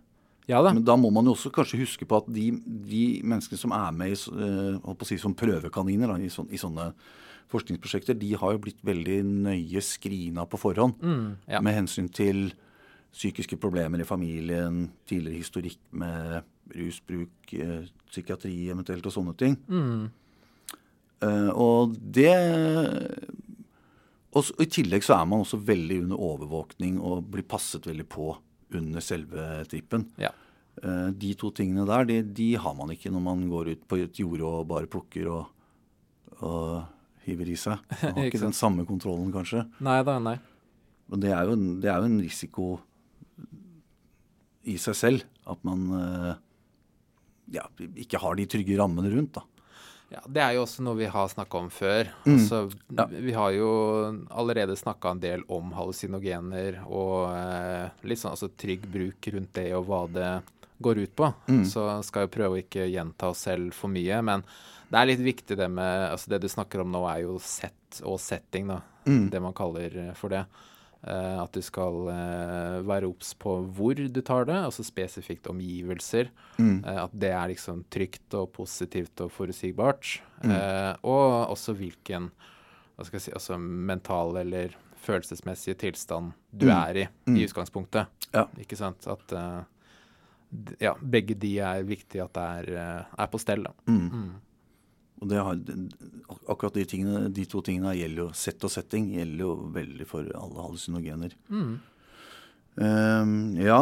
Ja 0.50 0.58
da. 0.60 0.72
Men 0.74 0.84
da 0.84 0.96
må 0.98 1.08
man 1.14 1.24
jo 1.28 1.32
også 1.36 1.52
kanskje 1.54 1.78
huske 1.80 2.04
på 2.08 2.18
at 2.18 2.28
de, 2.34 2.48
de 2.90 3.02
menneskene 3.24 3.60
som 3.60 3.72
er 3.76 3.92
med 3.96 4.12
i, 4.12 4.18
så- 4.18 4.34
å 4.82 4.96
si, 5.08 5.16
som 5.22 5.32
prøvekaniner 5.38 6.10
da, 6.12 6.18
i, 6.20 6.28
sån, 6.32 6.48
i 6.52 6.60
sånne 6.60 6.90
forskningsprosjekter, 7.52 8.16
de 8.18 8.32
har 8.40 8.54
jo 8.54 8.60
blitt 8.64 8.80
veldig 8.84 9.18
nøye 9.46 9.80
skrina 9.84 10.44
på 10.48 10.60
forhånd. 10.60 10.98
Mm, 11.04 11.26
ja. 11.52 11.60
Med 11.64 11.76
hensyn 11.76 12.08
til 12.12 12.50
psykiske 13.12 13.58
problemer 13.60 14.00
i 14.00 14.08
familien, 14.08 14.86
tidligere 15.08 15.40
historikk 15.42 15.78
med 16.00 16.42
rusbruk, 16.70 17.54
eh, 17.58 17.88
psykiatri 18.10 18.54
eventuelt 18.70 19.06
og 19.06 19.14
sånne 19.14 19.36
ting. 19.38 19.56
Mm, 19.68 20.10
Uh, 21.22 21.50
og 21.54 21.92
det 21.94 22.32
og 24.34 24.48
I 24.58 24.66
tillegg 24.66 25.04
så 25.06 25.20
er 25.20 25.26
man 25.28 25.44
også 25.44 25.60
veldig 25.62 26.00
under 26.02 26.22
overvåkning 26.26 26.96
og 26.98 27.28
blir 27.30 27.44
passet 27.46 27.84
veldig 27.86 28.06
på 28.10 28.32
under 28.74 29.04
selve 29.04 29.60
trippen. 29.70 30.08
ja. 30.18 30.32
Uh, 30.82 31.12
de 31.12 31.34
to 31.36 31.50
tingene 31.52 31.84
der, 31.84 32.06
de, 32.08 32.14
de 32.24 32.46
har 32.56 32.72
man 32.74 32.90
ikke 32.94 33.10
når 33.12 33.22
man 33.22 33.42
går 33.50 33.68
ut 33.74 33.82
på 33.86 33.98
et 34.00 34.18
jorde 34.18 34.48
og 34.48 34.66
bare 34.70 34.88
plukker 34.88 35.28
og, 35.28 35.50
og 36.40 36.86
hiver 37.26 37.50
i 37.52 37.56
seg. 37.60 37.76
Man 38.02 38.16
har 38.16 38.30
Ikke 38.30 38.40
den 38.40 38.56
samme 38.56 38.86
kontrollen, 38.88 39.28
kanskje. 39.34 39.66
Nei 39.84 39.98
da, 40.02 40.16
nei. 40.18 40.38
Og 41.12 41.20
det 41.20 41.30
er 41.36 41.44
jo, 41.44 41.58
det 41.78 41.90
er 41.92 42.00
jo 42.00 42.08
en 42.08 42.22
risiko 42.24 42.70
i 44.64 44.78
seg 44.80 44.96
selv 44.96 45.28
at 45.52 45.60
man 45.66 45.84
eh, 45.98 46.40
ja, 47.52 47.66
ikke 48.00 48.20
har 48.22 48.38
de 48.38 48.46
trygge 48.48 48.78
rammene 48.80 49.10
rundt. 49.12 49.34
da. 49.38 49.42
Ja, 50.12 50.20
Det 50.28 50.42
er 50.44 50.54
jo 50.56 50.64
også 50.66 50.82
noe 50.84 50.98
vi 50.98 51.06
har 51.08 51.28
snakka 51.32 51.58
om 51.58 51.70
før. 51.72 52.10
Mm. 52.26 52.34
Altså, 52.36 52.58
Ja. 52.98 53.06
Vi 53.06 53.32
har 53.32 53.52
jo 53.56 53.68
allerede 54.30 54.76
snakka 54.76 55.10
en 55.14 55.20
del 55.20 55.44
om 55.48 55.72
hallusinogener 55.72 56.82
og 56.84 57.32
eh, 57.32 57.88
litt 58.04 58.20
sånn 58.20 58.34
altså, 58.34 58.50
trygg 58.56 58.84
bruk 58.92 59.28
rundt 59.32 59.54
det 59.56 59.70
og 59.78 59.86
hva 59.88 60.02
det 60.12 60.32
går 60.82 60.98
ut 61.04 61.14
på. 61.16 61.30
Mm. 61.48 61.64
Så 61.64 61.86
skal 62.04 62.26
jeg 62.26 62.34
prøve 62.34 62.58
å 62.58 62.60
ikke 62.60 62.88
gjenta 62.90 63.30
oss 63.32 63.46
selv 63.46 63.72
for 63.72 63.88
mye. 63.88 64.20
Men 64.22 64.44
det 64.90 64.98
er 65.00 65.08
litt 65.14 65.24
viktig 65.24 65.56
det 65.56 65.70
med 65.70 66.10
altså 66.10 66.28
Det 66.34 66.42
du 66.42 66.48
snakker 66.50 66.82
om 66.82 66.92
nå, 66.92 67.06
er 67.08 67.22
jo 67.24 67.38
sett 67.40 68.02
og 68.04 68.20
setting, 68.20 68.68
da. 68.68 68.82
Mm. 69.06 69.30
Det 69.30 69.40
man 69.40 69.54
kaller 69.56 70.12
for 70.18 70.28
det. 70.28 70.44
Eh, 71.02 71.38
at 71.42 71.50
du 71.52 71.58
skal 71.66 72.06
eh, 72.12 72.76
være 72.86 73.08
obs 73.10 73.32
på 73.34 73.56
hvor 73.74 73.94
du 73.98 74.20
tar 74.22 74.44
det, 74.46 74.54
altså 74.54 74.84
spesifikt 74.86 75.48
omgivelser. 75.50 76.28
Mm. 76.58 76.84
Eh, 76.86 77.00
at 77.04 77.10
det 77.18 77.32
er 77.34 77.48
liksom 77.50 77.80
trygt 77.90 78.36
og 78.38 78.52
positivt 78.54 79.20
og 79.24 79.32
forutsigbart. 79.34 80.20
Mm. 80.44 80.50
Eh, 80.54 80.92
og 81.02 81.50
også 81.56 81.74
hvilken 81.74 82.30
hva 82.94 83.04
skal 83.08 83.18
jeg 83.18 83.24
si, 83.26 83.32
altså 83.34 83.58
mental 83.58 84.36
eller 84.44 84.76
følelsesmessige 85.02 85.74
tilstand 85.80 86.32
du 86.54 86.66
Mm. 86.66 86.76
er 86.76 86.94
i 87.02 87.08
Mm. 87.26 87.36
i 87.36 87.44
utgangspunktet. 87.48 88.06
Ja. 88.32 88.44
Ikke 88.60 88.76
sant? 88.76 89.06
At 89.08 89.32
ja, 90.78 90.94
begge 91.00 91.34
de 91.34 91.58
er 91.58 91.82
viktig 91.82 92.20
at 92.22 92.32
det 92.36 92.42
er, 92.76 93.06
er 93.18 93.26
på 93.32 93.40
stell. 93.40 93.64
Da. 93.64 93.72
Mm. 93.88 94.34
Og 95.22 95.28
det 95.30 95.38
har, 95.38 95.58
akkurat 96.50 96.74
de, 96.74 96.84
tingene, 96.90 97.28
de 97.30 97.44
to 97.46 97.60
tingene 97.62 97.94
gjelder 97.94 98.24
jo 98.24 98.30
sett 98.34 98.64
og 98.66 98.72
setting 98.74 99.12
gjelder 99.14 99.44
jo 99.44 99.52
veldig 99.74 100.06
for 100.10 100.26
alle 100.34 100.64
hallusinogener. 100.64 101.36
Mm. 101.46 101.76
Um, 102.82 103.36
ja. 103.62 103.78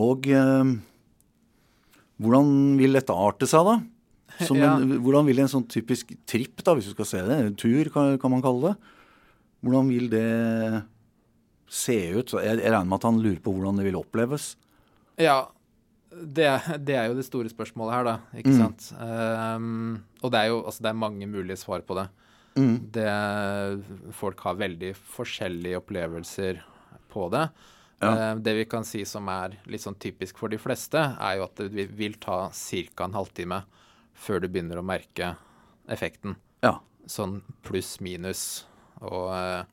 Og 0.00 0.28
um, 0.28 0.74
hvordan 2.20 2.52
vil 2.82 2.98
dette 2.98 3.16
arte 3.16 3.48
seg, 3.48 3.64
da? 3.64 3.78
Som 4.44 4.60
Ja. 4.64 4.74
hvordan 4.76 5.28
vil 5.30 5.40
en 5.40 5.52
sånn 5.52 5.68
typisk 5.72 6.12
tripp, 6.28 6.60
da, 6.66 6.76
hvis 6.76 6.90
du 6.90 6.94
skal 6.98 7.08
se 7.08 7.22
det, 7.24 7.40
en 7.40 7.56
tur 7.58 7.88
kan, 7.94 8.18
kan 8.20 8.34
man 8.34 8.44
kalle 8.44 8.74
det, 8.74 8.96
hvordan 9.64 9.88
vil 9.92 10.12
det 10.12 10.82
se 11.70 11.96
ut? 12.18 12.36
Jeg, 12.36 12.60
jeg 12.60 12.74
regner 12.74 12.92
med 12.92 13.00
at 13.00 13.08
han 13.08 13.24
lurer 13.24 13.40
på 13.40 13.56
hvordan 13.56 13.80
det 13.80 13.88
vil 13.88 13.98
oppleves. 14.00 14.52
Ja, 15.20 15.46
det, 16.10 16.48
det 16.84 16.96
er 16.98 17.08
jo 17.08 17.14
det 17.18 17.24
store 17.26 17.48
spørsmålet 17.52 17.92
her, 17.94 18.04
da. 18.04 18.14
Ikke 18.34 18.50
Mm. 18.54 18.58
sant? 18.58 18.86
Um, 19.00 20.02
og 20.22 20.30
det 20.32 20.40
er 20.40 20.48
jo 20.50 20.62
altså, 20.64 20.82
det 20.82 20.90
er 20.90 20.98
mange 20.98 21.26
mulige 21.30 21.56
svar 21.56 21.80
på 21.86 21.94
det. 22.00 22.08
Mm. 22.58 22.90
det. 22.90 24.14
Folk 24.18 24.40
har 24.42 24.56
veldig 24.58 24.94
forskjellige 24.96 25.78
opplevelser 25.78 26.58
på 27.12 27.28
det. 27.30 27.44
Ja. 28.02 28.10
Eh, 28.10 28.34
det 28.42 28.54
vi 28.56 28.64
kan 28.64 28.82
si 28.84 29.04
som 29.04 29.28
er 29.28 29.54
litt 29.70 29.80
sånn 29.84 29.94
typisk 30.00 30.36
for 30.40 30.48
de 30.48 30.56
fleste, 30.58 30.96
er 31.20 31.36
jo 31.36 31.44
at 31.44 31.54
det 31.56 31.70
vil- 31.72 31.88
vil 31.94 32.14
ta 32.14 32.48
ca. 32.50 33.04
en 33.04 33.12
halvtime 33.12 33.62
før 34.16 34.40
du 34.40 34.48
begynner 34.48 34.78
å 34.80 34.84
merke 34.84 35.36
effekten. 35.88 36.36
Ja. 36.62 36.78
Sånn 37.06 37.42
pluss-minus. 37.62 38.64
Og 39.00 39.32
eh, 39.32 39.64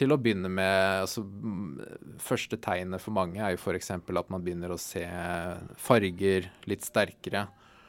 til 0.00 0.14
å 0.14 0.18
begynne 0.20 0.48
med 0.48 1.02
altså, 1.04 1.22
mm, 1.22 2.18
Første 2.24 2.56
tegnet 2.64 3.02
for 3.04 3.12
mange 3.16 3.40
er 3.44 3.52
jo 3.54 3.60
f.eks. 3.60 3.90
at 3.92 4.30
man 4.32 4.42
begynner 4.46 4.72
å 4.72 4.78
se 4.80 5.04
farger 5.80 6.48
litt 6.70 6.84
sterkere. 6.86 7.46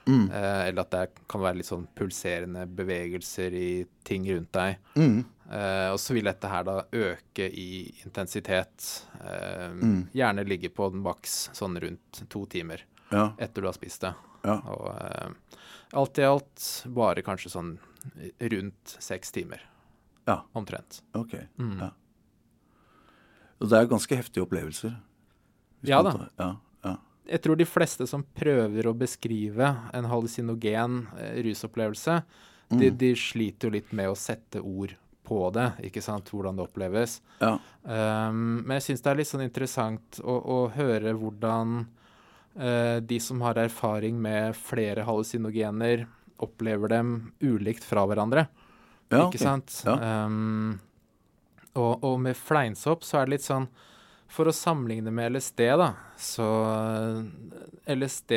Mm. 0.09 0.31
Eh, 0.33 0.61
eller 0.67 0.81
at 0.81 0.91
det 0.95 1.03
kan 1.29 1.43
være 1.43 1.59
litt 1.59 1.69
sånn 1.69 1.83
pulserende 1.95 2.63
bevegelser 2.67 3.53
i 3.53 3.67
ting 4.07 4.25
rundt 4.31 4.51
deg. 4.57 4.79
Mm. 4.97 5.19
Eh, 5.51 5.89
og 5.93 5.99
så 6.01 6.15
vil 6.17 6.25
dette 6.25 6.49
her 6.49 6.65
da 6.67 6.77
øke 6.91 7.47
i 7.47 7.67
intensitet. 8.05 8.87
Eh, 9.21 9.69
Mm. 9.71 10.07
Gjerne 10.13 10.43
ligge 10.47 10.69
på 10.73 10.89
den 10.91 11.03
maks 11.05 11.49
sånn 11.55 11.77
rundt 11.79 12.23
to 12.29 12.45
timer 12.45 12.81
Ja. 13.11 13.33
etter 13.39 13.61
du 13.61 13.67
har 13.67 13.73
spist 13.77 14.01
det. 14.01 14.13
Ja. 14.43 14.57
Og 14.67 14.89
eh, 14.95 15.29
alt 15.93 16.17
i 16.19 16.23
alt 16.25 16.65
bare 16.87 17.21
kanskje 17.21 17.51
sånn 17.53 17.77
rundt 18.41 18.97
seks 18.99 19.31
timer. 19.31 19.61
Ja. 20.27 20.41
Omtrent. 20.55 21.01
Ok. 21.13 21.35
Mm. 21.59 21.77
Ja. 21.79 21.91
Og 23.61 23.69
det 23.69 23.77
er 23.77 23.89
ganske 23.91 24.17
heftige 24.17 24.45
opplevelser. 24.45 24.95
Ja 25.85 26.01
da. 26.05 26.15
Ja, 26.37 26.49
ja. 26.85 26.95
jeg 27.29 27.41
tror 27.45 27.57
de 27.57 27.67
fleste 27.69 28.07
som 28.09 28.25
prøver 28.37 28.89
å 28.89 28.95
beskrive 28.97 29.69
en 29.93 30.09
hallusinogen 30.09 31.03
eh, 31.17 31.37
rusopplevelse, 31.47 32.21
de, 32.71 32.87
Mm. 32.87 32.97
de 32.97 33.15
sliter 33.19 33.67
jo 33.67 33.73
litt 33.73 33.89
med 33.91 34.07
å 34.07 34.15
sette 34.15 34.61
ord 34.63 34.93
på 35.27 35.39
det, 35.51 35.67
ikke 35.87 36.01
sant, 36.03 36.29
hvordan 36.31 36.55
det 36.55 36.63
oppleves. 36.63 37.17
Ja. 37.41 37.57
Um, 37.83 38.61
men 38.63 38.77
jeg 38.77 38.85
syns 38.85 39.03
det 39.03 39.11
er 39.11 39.19
litt 39.19 39.29
sånn 39.29 39.43
interessant 39.43 40.21
å, 40.23 40.37
å 40.39 40.57
høre 40.71 41.13
hvordan 41.19 41.81
uh, 42.55 42.97
de 43.03 43.19
som 43.23 43.43
har 43.43 43.59
erfaring 43.59 44.17
med 44.23 44.55
flere 44.55 45.05
hallusinogener, 45.07 46.07
opplever 46.41 46.89
dem 46.89 47.11
ulikt 47.43 47.85
fra 47.85 48.05
hverandre. 48.09 48.47
Ja, 49.11 49.27
ikke 49.27 49.35
okay. 49.35 49.43
sant? 49.43 49.75
Ja. 49.85 50.25
Um, 50.25 50.79
og, 51.77 52.03
og 52.03 52.19
med 52.23 52.37
fleinsopp 52.37 53.05
så 53.07 53.21
er 53.21 53.27
det 53.27 53.37
litt 53.37 53.45
sånn 53.45 53.67
For 54.31 54.47
å 54.47 54.55
sammenligne 54.55 55.11
med 55.11 55.35
LSD, 55.35 55.61
da, 55.79 55.89
så 56.19 56.47
eh, 56.71 57.95
LSD 57.95 58.33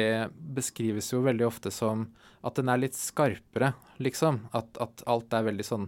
beskrives 0.56 1.12
jo 1.12 1.22
veldig 1.26 1.46
ofte 1.46 1.70
som 1.74 2.08
at 2.44 2.58
den 2.58 2.68
er 2.68 2.80
litt 2.82 2.96
skarpere, 2.98 3.70
liksom. 4.02 4.42
At, 4.52 4.74
at 4.82 5.04
alt 5.08 5.32
er 5.32 5.46
veldig 5.46 5.64
sånn 5.64 5.86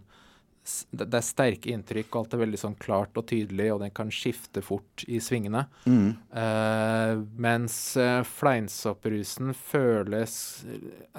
Det 0.90 1.06
er 1.14 1.22
sterke 1.24 1.70
inntrykk, 1.70 2.08
og 2.10 2.18
alt 2.24 2.34
er 2.34 2.40
veldig 2.42 2.58
sånn 2.58 2.74
klart 2.82 3.16
og 3.20 3.26
tydelig, 3.30 3.68
og 3.74 3.80
den 3.84 3.92
kan 3.94 4.08
skifte 4.10 4.62
fort 4.66 5.04
i 5.06 5.20
svingene. 5.22 5.62
Mm. 5.86 6.08
Uh, 6.34 7.22
mens 7.38 7.76
uh, 8.00 8.20
fleinsopprusen 8.26 9.52
føles 9.54 10.34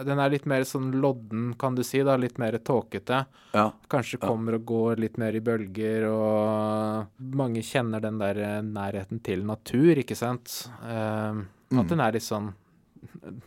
Den 0.06 0.20
er 0.20 0.34
litt 0.34 0.46
mer 0.50 0.66
sånn 0.68 0.92
lodden, 1.02 1.54
kan 1.60 1.76
du 1.78 1.84
si. 1.88 2.02
da, 2.04 2.18
Litt 2.20 2.38
mer 2.42 2.58
tåkete. 2.60 3.22
Ja. 3.56 3.70
Kanskje 3.90 4.20
kommer 4.22 4.58
og 4.60 4.66
går 4.68 5.02
litt 5.06 5.18
mer 5.22 5.36
i 5.36 5.44
bølger, 5.44 6.10
og 6.12 7.28
mange 7.38 7.64
kjenner 7.64 8.04
den 8.04 8.20
der 8.20 8.38
eh, 8.44 8.62
nærheten 8.68 9.22
til 9.24 9.46
natur, 9.48 9.96
ikke 10.04 10.16
sant. 10.18 10.66
Uh, 10.84 11.44
Mm. 11.68 11.82
At 11.82 11.90
den 11.92 12.00
er 12.00 12.14
litt 12.16 12.24
sånn 12.24 12.54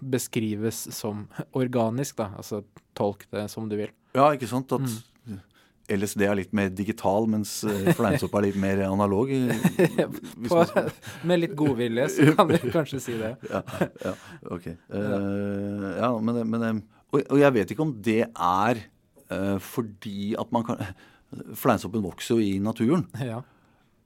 Beskrives 0.01 0.83
som 0.95 1.23
organisk, 1.57 2.17
da. 2.21 2.31
Altså 2.37 2.63
tolk 2.97 3.27
det 3.33 3.47
som 3.51 3.69
du 3.71 3.77
vil. 3.81 3.91
ja, 4.15 4.27
ikke 4.35 4.49
sant? 4.51 4.73
At 4.73 4.81
Mm. 4.85 4.99
LSD 5.91 6.25
er 6.27 6.39
litt 6.39 6.53
mer 6.57 6.71
digital, 6.75 7.27
mens 7.31 7.61
eh, 7.69 7.91
fleinsopp 7.97 8.35
er 8.39 8.47
litt 8.49 8.59
mer 8.61 8.83
analog. 8.87 9.31
eh, 9.33 10.05
På, 10.49 10.61
man 10.63 10.91
med 11.27 11.43
litt 11.43 11.57
godvilje, 11.59 12.09
så 12.15 12.31
kan 12.39 12.51
vi 12.51 12.61
kanskje 12.77 13.03
si 13.03 13.17
det. 13.21 13.35
ja, 13.51 13.63
ja, 14.05 14.15
ok. 14.51 14.71
Uh, 15.01 15.87
ja, 15.97 16.09
men, 16.23 16.41
men 16.51 16.65
og, 17.11 17.23
og 17.23 17.39
jeg 17.41 17.55
vet 17.55 17.73
ikke 17.73 17.85
om 17.85 17.93
det 18.05 18.23
er 18.29 18.81
uh, 19.33 19.57
fordi 19.63 20.35
at 20.39 20.53
man 20.55 20.67
kan 20.67 20.83
Fleinsoppen 21.55 22.03
vokser 22.03 22.39
jo 22.39 22.43
i 22.43 22.59
naturen. 22.63 23.05
Ja. 23.23 23.39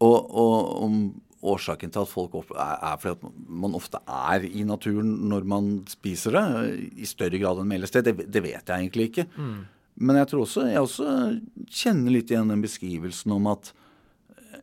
Og, 0.04 0.16
og 0.28 0.82
om 0.84 0.98
årsaken 1.44 1.92
til 1.92 2.04
at 2.04 2.10
folk 2.10 2.34
opp, 2.40 2.52
er, 2.52 2.74
er 2.90 2.98
fordi 3.00 3.14
at 3.16 3.38
man 3.64 3.76
ofte 3.76 4.00
er 4.04 4.44
i 4.48 4.64
naturen 4.66 5.10
når 5.30 5.46
man 5.48 5.70
spiser 5.90 6.36
det, 6.36 6.44
i 7.00 7.08
større 7.08 7.40
grad 7.40 7.60
enn 7.60 7.70
med 7.70 7.84
LSD, 7.84 8.00
det, 8.04 8.14
det 8.32 8.44
vet 8.44 8.60
jeg 8.60 8.74
egentlig 8.74 9.08
ikke. 9.10 9.26
Men 9.94 10.18
jeg 10.18 10.30
tror 10.30 10.44
også, 10.44 10.66
jeg 10.70 10.83
også 10.83 11.09
kjenner 11.70 12.16
litt 12.16 12.33
igjen 12.33 12.50
den 12.50 12.64
beskrivelsen 12.64 13.35
om 13.37 13.50
at 13.52 13.72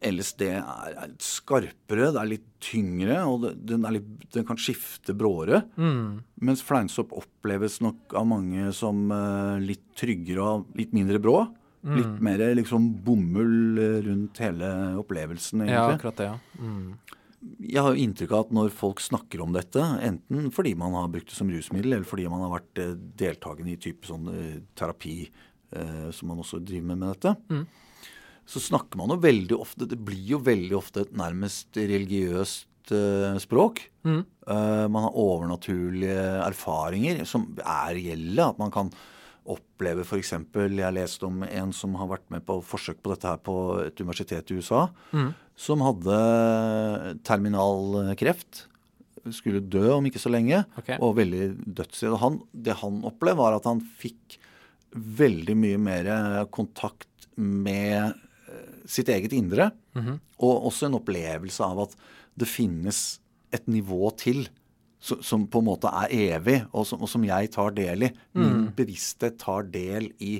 LSD 0.01 0.47
er, 0.47 0.63
er 0.97 1.11
litt 1.11 1.23
skarpere, 1.23 2.09
det 2.13 2.19
er 2.19 2.29
litt 2.29 2.47
tyngre, 2.63 3.19
og 3.29 3.43
det, 3.45 3.51
den, 3.69 3.85
er 3.85 3.99
litt, 3.99 4.09
den 4.33 4.45
kan 4.47 4.59
skifte 4.59 5.13
bråere. 5.17 5.61
Mm. 5.77 6.21
Mens 6.41 6.63
fleinsopp 6.65 7.13
oppleves 7.17 7.79
nok 7.85 8.15
av 8.17 8.27
mange 8.29 8.71
som 8.75 9.07
uh, 9.13 9.61
litt 9.61 9.91
tryggere 9.99 10.45
og 10.45 10.79
litt 10.79 10.95
mindre 10.97 11.21
brå. 11.21 11.43
Litt 11.81 12.19
mer 12.21 12.41
liksom 12.53 12.91
bomull 13.01 13.79
eh, 13.81 13.95
rundt 14.05 14.37
hele 14.37 14.67
opplevelsen, 15.01 15.63
egentlig. 15.63 15.73
ja, 15.73 15.95
akkurat 15.95 16.19
det, 16.19 16.27
ja. 16.27 16.35
Mm. 16.61 16.91
Jeg 17.41 17.81
har 17.81 17.95
jo 17.95 18.03
inntrykk 18.03 18.31
av 18.37 18.43
at 18.45 18.51
når 18.53 18.73
folk 18.77 18.99
snakker 19.01 19.41
om 19.41 19.53
dette, 19.55 19.81
enten 20.05 20.51
fordi 20.53 20.75
man 20.77 20.93
har 20.93 21.07
brukt 21.09 21.29
det 21.31 21.37
som 21.37 21.49
rusmiddel, 21.49 21.95
eller 21.95 22.05
fordi 22.05 22.27
man 22.29 22.43
har 22.45 22.51
vært 22.59 22.81
eh, 22.83 22.91
deltakende 23.17 23.73
i 23.73 23.79
type 23.81 24.05
sånn 24.05 24.27
eh, 24.33 24.57
terapi 24.77 25.15
eh, 25.25 26.09
som 26.13 26.29
man 26.29 26.43
også 26.43 26.59
driver 26.61 26.91
med 26.91 27.01
med 27.01 27.15
dette, 27.15 27.35
Mm. 27.49 27.63
så 28.45 28.59
snakker 28.61 28.97
man 29.01 29.09
jo 29.13 29.17
veldig 29.23 29.57
ofte 29.57 29.87
Det 29.89 29.97
blir 29.97 30.35
jo 30.35 30.39
veldig 30.43 30.75
ofte 30.77 31.01
et 31.05 31.13
nærmest 31.17 31.73
religiøst 31.77 32.67
språk. 33.39 33.79
Mm. 34.03 34.21
Eh, 34.47 34.87
man 34.89 35.03
har 35.05 35.13
overnaturlige 35.15 36.23
erfaringer 36.45 37.25
som 37.29 37.45
er 37.61 37.93
reelle. 37.95 38.49
At 38.49 38.57
man 38.59 38.71
kan 38.73 38.89
oppleve 39.49 40.03
f.eks. 40.05 40.33
Jeg 40.35 40.83
har 40.83 40.93
lest 40.93 41.23
om 41.25 41.41
en 41.47 41.71
som 41.73 41.95
har 41.97 42.09
vært 42.11 42.27
med 42.33 42.43
på 42.45 42.59
forsøk 42.65 43.01
på 43.01 43.13
dette 43.13 43.29
her 43.29 43.39
på 43.41 43.55
et 43.81 44.03
universitet 44.03 44.51
i 44.51 44.59
USA. 44.59 44.85
Mm. 45.15 45.31
Som 45.57 45.83
hadde 45.85 46.19
terminal 47.27 48.13
kreft. 48.19 48.65
Skulle 49.33 49.61
dø 49.61 49.87
om 49.95 50.05
ikke 50.07 50.21
så 50.21 50.31
lenge. 50.33 50.63
Okay. 50.81 50.99
Og 51.01 51.17
veldig 51.19 51.51
dødsredd. 51.65 52.19
Han, 52.21 52.39
det 52.53 52.77
han 52.81 53.01
opplevde, 53.07 53.41
var 53.41 53.57
at 53.57 53.69
han 53.69 53.81
fikk 53.81 54.39
veldig 54.91 55.55
mye 55.57 55.81
mer 55.81 56.11
kontakt 56.53 57.29
med 57.39 58.11
eh, 58.11 58.71
sitt 58.89 59.09
eget 59.09 59.33
indre. 59.37 59.71
Mhm. 59.97 60.19
Og 60.41 60.69
også 60.71 60.87
en 60.87 60.97
opplevelse 60.97 61.65
av 61.65 61.85
at 61.87 61.97
det 62.39 62.49
finnes 62.49 63.21
et 63.53 63.67
nivå 63.69 64.09
til 64.19 64.45
som 65.01 65.47
på 65.49 65.61
en 65.61 65.65
måte 65.65 65.89
er 66.03 66.11
evig, 66.13 66.59
og 66.71 66.85
som, 66.85 67.01
og 67.01 67.09
som 67.09 67.23
jeg 67.25 67.49
tar 67.55 67.73
del 67.73 68.05
i. 68.05 68.11
Min 68.37 68.67
bevissthet 68.77 69.39
tar 69.41 69.65
del 69.73 70.11
i 70.21 70.35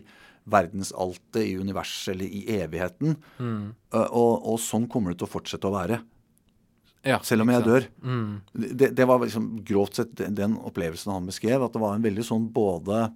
verdensaltet, 0.52 1.42
i 1.44 1.58
universet 1.58 2.14
eller 2.16 2.30
i 2.30 2.44
evigheten. 2.62 3.16
Mm. 3.42 3.74
Uh, 3.94 4.08
Og, 4.08 4.34
og 4.54 4.62
sånn 4.62 4.88
kommer 4.90 5.14
det 5.14 5.22
til 5.22 5.30
å 5.30 5.34
fortsette 5.34 5.70
å 5.70 5.76
være. 5.76 6.02
Ja, 7.08 7.18
Selv 7.26 7.46
om 7.46 7.50
jeg 7.50 7.66
dør. 7.66 7.88
Mm. 8.06 8.42
Det, 8.54 8.92
det 8.98 9.08
var 9.10 9.22
liksom 9.24 9.50
grovt 9.66 9.98
sett 9.98 10.14
den, 10.22 10.54
opplevelsen 10.62 11.14
han 11.14 11.30
beskrev. 11.30 11.64
At 11.66 11.74
det 11.74 11.82
var 11.82 11.98
en 11.98 12.06
veldig 12.06 12.26
sånn 12.28 12.46
både 12.54 13.08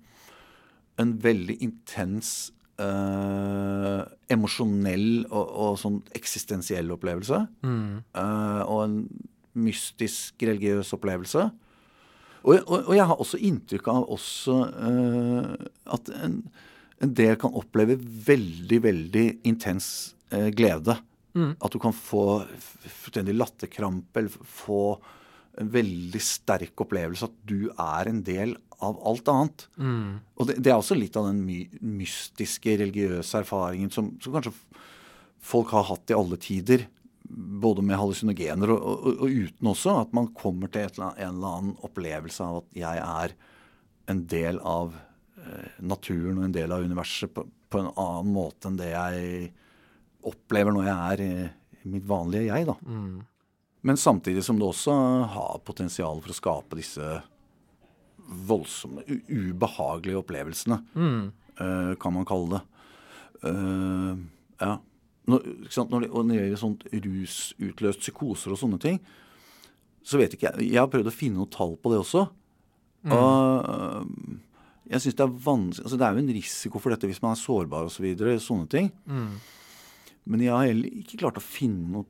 En 0.97 1.11
veldig 1.21 1.57
intens 1.61 2.29
øh, 2.79 4.01
emosjonell 4.31 5.25
og, 5.27 5.43
og 5.43 5.77
sånn 5.81 5.99
eksistensiell 6.15 6.93
opplevelse. 6.95 7.41
Mm. 7.67 7.99
eh, 8.15 8.61
og 8.63 8.79
en 8.85 8.95
mystisk 9.55 10.43
religiøs 10.45 10.93
opplevelse. 10.95 11.47
Og, 12.45 12.59
og, 12.61 12.77
og 12.83 12.93
jeg 12.93 13.07
har 13.09 13.21
også 13.21 13.41
inntrykk 13.41 13.89
av 13.89 14.07
også 14.13 14.55
uh, 14.69 15.51
at 15.95 16.11
en, 16.13 16.39
en 17.01 17.13
del 17.17 17.37
kan 17.41 17.55
oppleve 17.57 17.97
veldig, 17.97 18.79
veldig 18.85 19.25
intens 19.49 19.89
uh, 20.33 20.51
glede. 20.53 20.99
Mm. 21.35 21.55
At 21.57 21.73
du 21.73 21.81
kan 21.81 21.95
få 21.95 22.45
fullstendig 22.85 23.35
latterkrampe 23.35 24.21
eller 24.21 24.45
få 24.45 24.83
en 25.59 25.71
veldig 25.71 26.19
sterk 26.23 26.83
opplevelse 26.83 27.27
at 27.29 27.35
du 27.47 27.69
er 27.71 28.11
en 28.11 28.21
del 28.27 28.55
av 28.83 28.97
alt 29.07 29.29
annet. 29.31 29.65
Mm. 29.79 30.09
Og 30.35 30.49
det, 30.49 30.57
det 30.63 30.71
er 30.71 30.79
også 30.79 30.97
litt 30.99 31.15
av 31.19 31.29
den 31.29 31.41
my 31.47 31.61
mystiske, 32.03 32.75
religiøse 32.81 33.39
erfaringen 33.41 33.91
som, 33.93 34.13
som 34.23 34.35
kanskje 34.35 34.53
folk 35.45 35.71
har 35.75 35.87
hatt 35.89 36.11
i 36.11 36.17
alle 36.17 36.39
tider. 36.41 36.85
Både 37.27 37.81
med 37.81 37.97
hallusinogener 37.97 38.69
og, 38.75 38.83
og, 38.85 39.05
og 39.25 39.29
uten 39.29 39.67
også. 39.71 39.95
At 40.05 40.13
man 40.13 40.27
kommer 40.37 40.69
til 40.71 40.85
et 40.85 40.99
en 41.01 41.11
eller 41.17 41.57
annen 41.57 41.75
opplevelse 41.83 42.43
av 42.45 42.61
at 42.63 42.77
jeg 42.77 43.01
er 43.01 43.35
en 44.13 44.25
del 44.29 44.59
av 44.61 44.93
eh, 45.41 45.69
naturen 45.81 46.37
og 46.37 46.45
en 46.45 46.53
del 46.55 46.71
av 46.75 46.83
universet 46.85 47.33
på, 47.33 47.45
på 47.73 47.81
en 47.81 47.89
annen 47.97 48.33
måte 48.35 48.69
enn 48.69 48.77
det 48.77 48.91
jeg 48.91 49.47
opplever 50.25 50.73
når 50.75 50.85
jeg 50.89 50.97
er 51.15 51.23
eh, 51.25 51.55
mitt 51.89 52.05
vanlige 52.09 52.47
jeg. 52.51 52.65
da. 52.69 52.75
Mm. 52.85 53.23
Men 53.85 53.97
samtidig 54.01 54.43
som 54.45 54.57
det 54.61 54.65
også 54.69 54.93
har 55.35 55.59
potensial 55.65 56.21
for 56.21 56.33
å 56.33 56.37
skape 56.37 56.77
disse 56.79 57.09
voldsomme, 58.25 59.03
ubehagelige 59.29 60.17
opplevelsene, 60.21 60.79
Mm. 60.95 61.31
eh, 61.59 61.95
kan 62.01 62.13
man 62.13 62.25
kalle 62.25 62.49
det. 62.55 62.61
Eh, 63.49 64.17
ja. 64.61 64.77
Når, 65.31 65.45
sant? 65.73 65.91
Når, 65.91 66.05
det, 66.05 66.09
når 66.13 66.27
det 66.29 66.39
gjelder 66.39 66.61
sånt 66.61 66.87
rusutløst 66.93 68.03
psykoser 68.03 68.53
og 68.53 68.59
sånne 68.61 68.79
ting, 68.81 68.99
så 70.05 70.19
vet 70.21 70.35
ikke 70.35 70.51
jeg 70.51 70.67
Jeg 70.69 70.81
har 70.81 70.89
prøvd 70.91 71.09
å 71.09 71.13
finne 71.13 71.41
noe 71.41 71.49
tall 71.51 71.73
på 71.81 71.93
det 71.93 72.01
også. 72.03 72.25
Og 73.05 73.69
eh, 73.69 74.35
jeg 74.93 75.01
synes 75.01 75.17
det 75.17 75.25
er 75.25 75.37
vanskelig 75.45 75.85
altså 75.85 75.97
Det 75.97 76.05
er 76.05 76.15
jo 76.15 76.21
en 76.21 76.35
risiko 76.37 76.81
for 76.81 76.93
dette 76.93 77.09
hvis 77.09 77.21
man 77.23 77.33
er 77.33 77.41
sårbar 77.41 77.87
osv. 77.87 77.97
Så 77.97 78.05
videre, 78.05 78.35
sånne 78.41 78.69
ting. 78.69 78.91
Mm. 79.09 79.33
Men 80.25 80.45
jeg 80.45 80.53
har 80.53 80.69
heller 80.69 81.01
ikke 81.01 81.21
klart 81.21 81.41
å 81.41 81.45
finne 81.45 81.99
noe, 81.99 82.05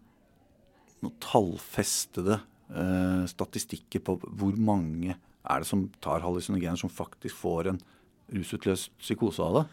noe 1.03 1.23
tallfestede 1.23 2.39
eh, 2.39 3.23
statistikker 3.31 4.03
på 4.07 4.17
hvor 4.23 4.59
mange 4.59 5.15
er 5.15 5.61
det 5.61 5.69
som 5.69 5.85
tar 6.03 6.23
hallusinogener 6.23 6.79
som 6.79 6.91
faktisk 6.91 7.37
får 7.43 7.71
en 7.73 7.81
rusutløst 8.35 8.95
psykose 9.03 9.43
av 9.43 9.59
det. 9.59 9.65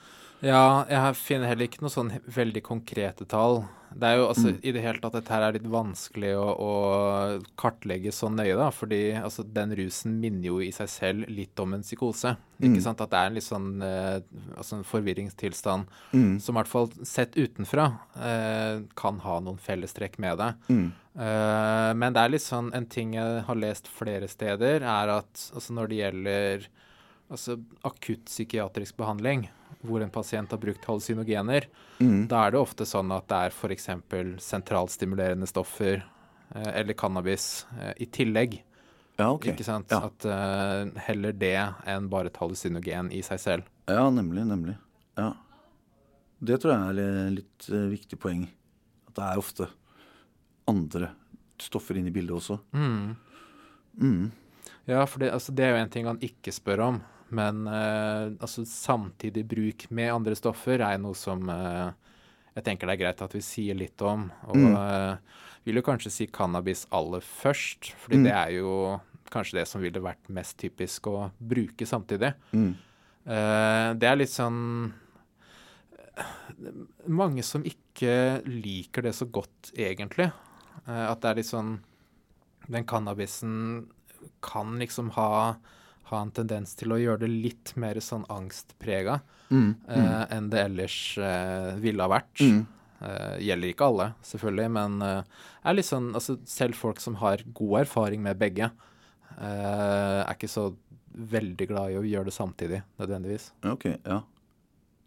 Ja, 0.43 0.83
jeg 0.91 1.15
finner 1.21 1.47
heller 1.53 1.69
ikke 1.69 1.85
noe 1.85 1.93
sånn 1.95 2.09
veldig 2.35 2.63
konkrete 2.67 3.27
tall. 3.31 3.61
Det 3.95 4.09
er 4.09 4.17
jo 4.17 4.25
altså 4.31 4.49
Mm. 4.49 4.61
i 4.65 4.73
det 4.73 4.81
hele 4.83 5.01
tatt 5.03 5.13
Dette 5.13 5.29
her 5.29 5.43
er 5.43 5.53
litt 5.53 5.69
vanskelig 5.69 6.31
å, 6.35 6.47
å 6.59 7.43
kartlegge 7.61 8.11
så 8.11 8.31
nøye, 8.33 8.57
da. 8.57 8.71
Fordi 8.73 9.13
altså, 9.21 9.45
den 9.45 9.75
rusen 9.77 10.19
minner 10.19 10.47
jo 10.49 10.57
i 10.65 10.71
seg 10.73 10.89
selv 10.89 11.29
litt 11.29 11.61
om 11.61 11.75
en 11.75 11.83
psykose. 11.85 12.33
Mm. 12.59 12.65
Ikke 12.73 12.83
sant? 12.83 13.01
At 13.05 13.11
det 13.13 13.19
er 13.21 13.27
en 13.31 13.35
litt 13.37 13.45
sånn 13.47 13.69
eh, 13.85 14.21
altså 14.57 14.79
en 14.81 14.85
forvirringstilstand 14.89 15.87
Mm. 16.13 16.41
som 16.41 16.57
i 16.57 16.59
hvert 16.63 16.73
fall 16.73 16.89
sett 17.05 17.37
utenfra 17.37 17.87
eh, 18.17 18.81
kan 18.97 19.19
ha 19.21 19.39
noen 19.41 19.59
fellestrekk 19.61 20.19
med 20.19 20.39
det. 20.39 20.55
Mm. 20.73 20.93
Eh, 21.21 21.93
men 21.95 22.13
det 22.17 22.23
er 22.25 22.31
litt 22.33 22.41
sånn 22.49 22.73
En 22.75 22.87
ting 22.87 23.13
jeg 23.15 23.45
har 23.45 23.55
lest 23.55 23.87
flere 23.93 24.27
steder, 24.27 24.81
er 24.83 25.09
at 25.21 25.51
altså 25.55 25.71
når 25.77 25.89
det 25.93 25.99
gjelder 26.01 26.67
altså 27.31 27.61
akutt 27.85 28.25
psykiatrisk 28.25 28.97
behandling, 28.97 29.49
hvor 29.83 30.03
en 30.05 30.11
pasient 30.15 30.51
har 30.55 30.59
brukt 30.63 30.85
hallusinogener, 30.87 31.67
Mm. 32.03 32.27
da 32.29 32.47
er 32.47 32.51
det 32.55 32.61
ofte 32.61 32.85
sånn 32.89 33.11
at 33.15 33.29
det 33.31 33.37
er 33.47 33.51
f.eks. 33.55 33.89
sentralstimulerende 34.43 35.47
stoffer 35.47 36.03
eh, 36.55 36.71
eller 36.81 36.95
cannabis 36.99 37.67
eh, 37.81 37.93
i 38.03 38.07
tillegg. 38.07 38.61
Ja, 39.19 39.29
ok. 39.31 39.47
Ikke 39.53 39.65
sant? 39.67 39.91
Ja. 39.93 40.07
At 40.09 40.25
eh, 40.25 40.91
heller 41.09 41.33
det 41.37 41.55
enn 41.87 42.09
bare 42.11 42.31
et 42.33 42.39
hallusinogen 42.41 43.11
i 43.13 43.21
seg 43.23 43.41
selv. 43.43 43.69
Ja, 43.91 44.09
nemlig. 44.11 44.45
Nemlig. 44.49 44.77
Ja. 45.19 45.33
Det 46.43 46.59
tror 46.63 46.73
jeg 46.75 46.89
er 46.89 46.97
li- 46.99 47.35
litt 47.41 47.69
eh, 47.71 47.89
viktig 47.93 48.19
poeng. 48.23 48.47
At 49.09 49.15
det 49.19 49.27
er 49.29 49.43
ofte 49.43 49.69
andre 50.71 51.11
stoffer 51.63 51.99
inne 52.01 52.11
i 52.11 52.15
bildet 52.15 52.35
også. 52.35 52.57
Mm. 52.75 53.17
Mm. 54.01 54.31
Ja, 54.89 55.05
for 55.07 55.23
det, 55.23 55.31
altså, 55.31 55.53
det 55.55 55.65
er 55.69 55.77
jo 55.77 55.83
en 55.85 55.91
ting 55.95 56.09
han 56.09 56.19
ikke 56.25 56.51
spør 56.55 56.81
om. 56.89 57.01
Men 57.33 57.63
eh, 57.67 58.35
altså, 58.45 58.65
samtidig 58.69 59.47
bruk 59.49 59.87
med 59.91 60.13
andre 60.13 60.35
stoffer 60.37 60.83
er 60.85 60.99
noe 61.01 61.17
som 61.17 61.49
eh, 61.49 61.93
jeg 62.59 62.65
tenker 62.67 62.87
det 62.91 62.99
er 62.99 63.03
greit 63.07 63.23
at 63.25 63.33
vi 63.33 63.41
sier 63.41 63.75
litt 63.79 64.03
om. 64.05 64.27
Og 64.53 64.57
Mm. 64.61 64.75
eh, 64.77 65.17
vil 65.65 65.79
jo 65.79 65.83
kanskje 65.87 66.11
si 66.13 66.27
cannabis 66.27 66.87
aller 66.93 67.21
først, 67.25 67.93
fordi 68.03 68.19
Mm. 68.19 68.25
det 68.27 68.33
er 68.35 68.51
jo 68.59 69.01
kanskje 69.33 69.61
det 69.61 69.69
som 69.69 69.81
ville 69.81 70.01
vært 70.03 70.29
mest 70.29 70.59
typisk 70.59 71.07
å 71.09 71.31
bruke 71.41 71.87
samtidig. 71.89 72.35
Mm. 72.53 72.75
Eh, 73.27 73.95
det 73.95 74.09
er 74.11 74.17
litt 74.17 74.29
sånn 74.35 74.93
eh, 76.19 76.25
Mange 77.09 77.43
som 77.47 77.63
ikke 77.65 78.43
liker 78.47 79.03
det 79.07 79.15
så 79.15 79.25
godt, 79.31 79.73
egentlig. 79.79 80.29
Eh, 80.87 81.07
at 81.11 81.21
det 81.23 81.31
er 81.31 81.35
litt 81.41 81.47
sånn 81.51 81.79
Den 82.69 82.85
cannabisen 82.85 83.87
kan 84.43 84.77
liksom 84.79 85.11
ha, 85.17 85.57
ha 86.17 86.23
en 86.27 86.31
tendens 86.35 86.75
til 86.79 86.93
å 86.95 86.99
gjøre 87.01 87.25
det 87.25 87.31
litt 87.33 87.73
mer 87.81 88.01
sånn 88.05 88.27
angstprega 88.33 89.21
Mm. 89.53 89.75
eh, 89.87 90.23
enn 90.33 90.47
det 90.49 90.61
ellers 90.65 91.19
eh, 91.21 91.75
ville 91.77 92.01
ha 92.01 92.09
vært. 92.09 92.41
Mm. 92.41 92.63
Eh, 93.03 93.35
gjelder 93.45 93.69
ikke 93.73 93.85
alle, 93.91 94.07
selvfølgelig, 94.25 94.71
men 94.73 95.03
eh, 95.05 95.23
er 95.69 95.75
litt 95.77 95.85
sånn, 95.89 96.07
altså, 96.17 96.39
selv 96.49 96.75
folk 96.79 97.01
som 97.05 97.19
har 97.21 97.43
god 97.53 97.83
erfaring 97.83 98.23
med 98.25 98.39
begge, 98.41 98.71
eh, 99.37 100.21
er 100.23 100.33
ikke 100.33 100.49
så 100.49 100.71
veldig 101.13 101.67
glad 101.69 101.93
i 101.93 101.99
å 102.01 102.07
gjøre 102.07 102.31
det 102.31 102.37
samtidig, 102.37 102.81
nødvendigvis. 102.99 103.51
Ok, 103.69 103.85
ja. 104.07 104.23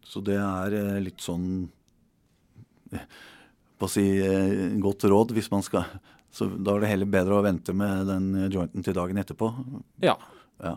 Så 0.06 0.22
det 0.22 0.38
er 0.38 0.76
eh, 0.78 1.00
litt 1.02 1.18
sånn 1.26 1.70
hva 2.92 3.00
På 3.80 3.88
å 3.88 3.92
si 3.92 4.04
godt 4.80 5.04
råd 5.10 5.34
hvis 5.36 5.50
man 5.52 5.64
skal 5.66 5.88
Så 6.32 6.46
da 6.64 6.76
er 6.76 6.84
det 6.84 6.92
heller 6.92 7.10
bedre 7.10 7.40
å 7.40 7.44
vente 7.44 7.74
med 7.76 8.06
den 8.08 8.28
jointen 8.54 8.84
til 8.86 8.94
dagen 8.96 9.18
etterpå. 9.18 9.50
Ja. 10.04 10.14
ja. 10.64 10.76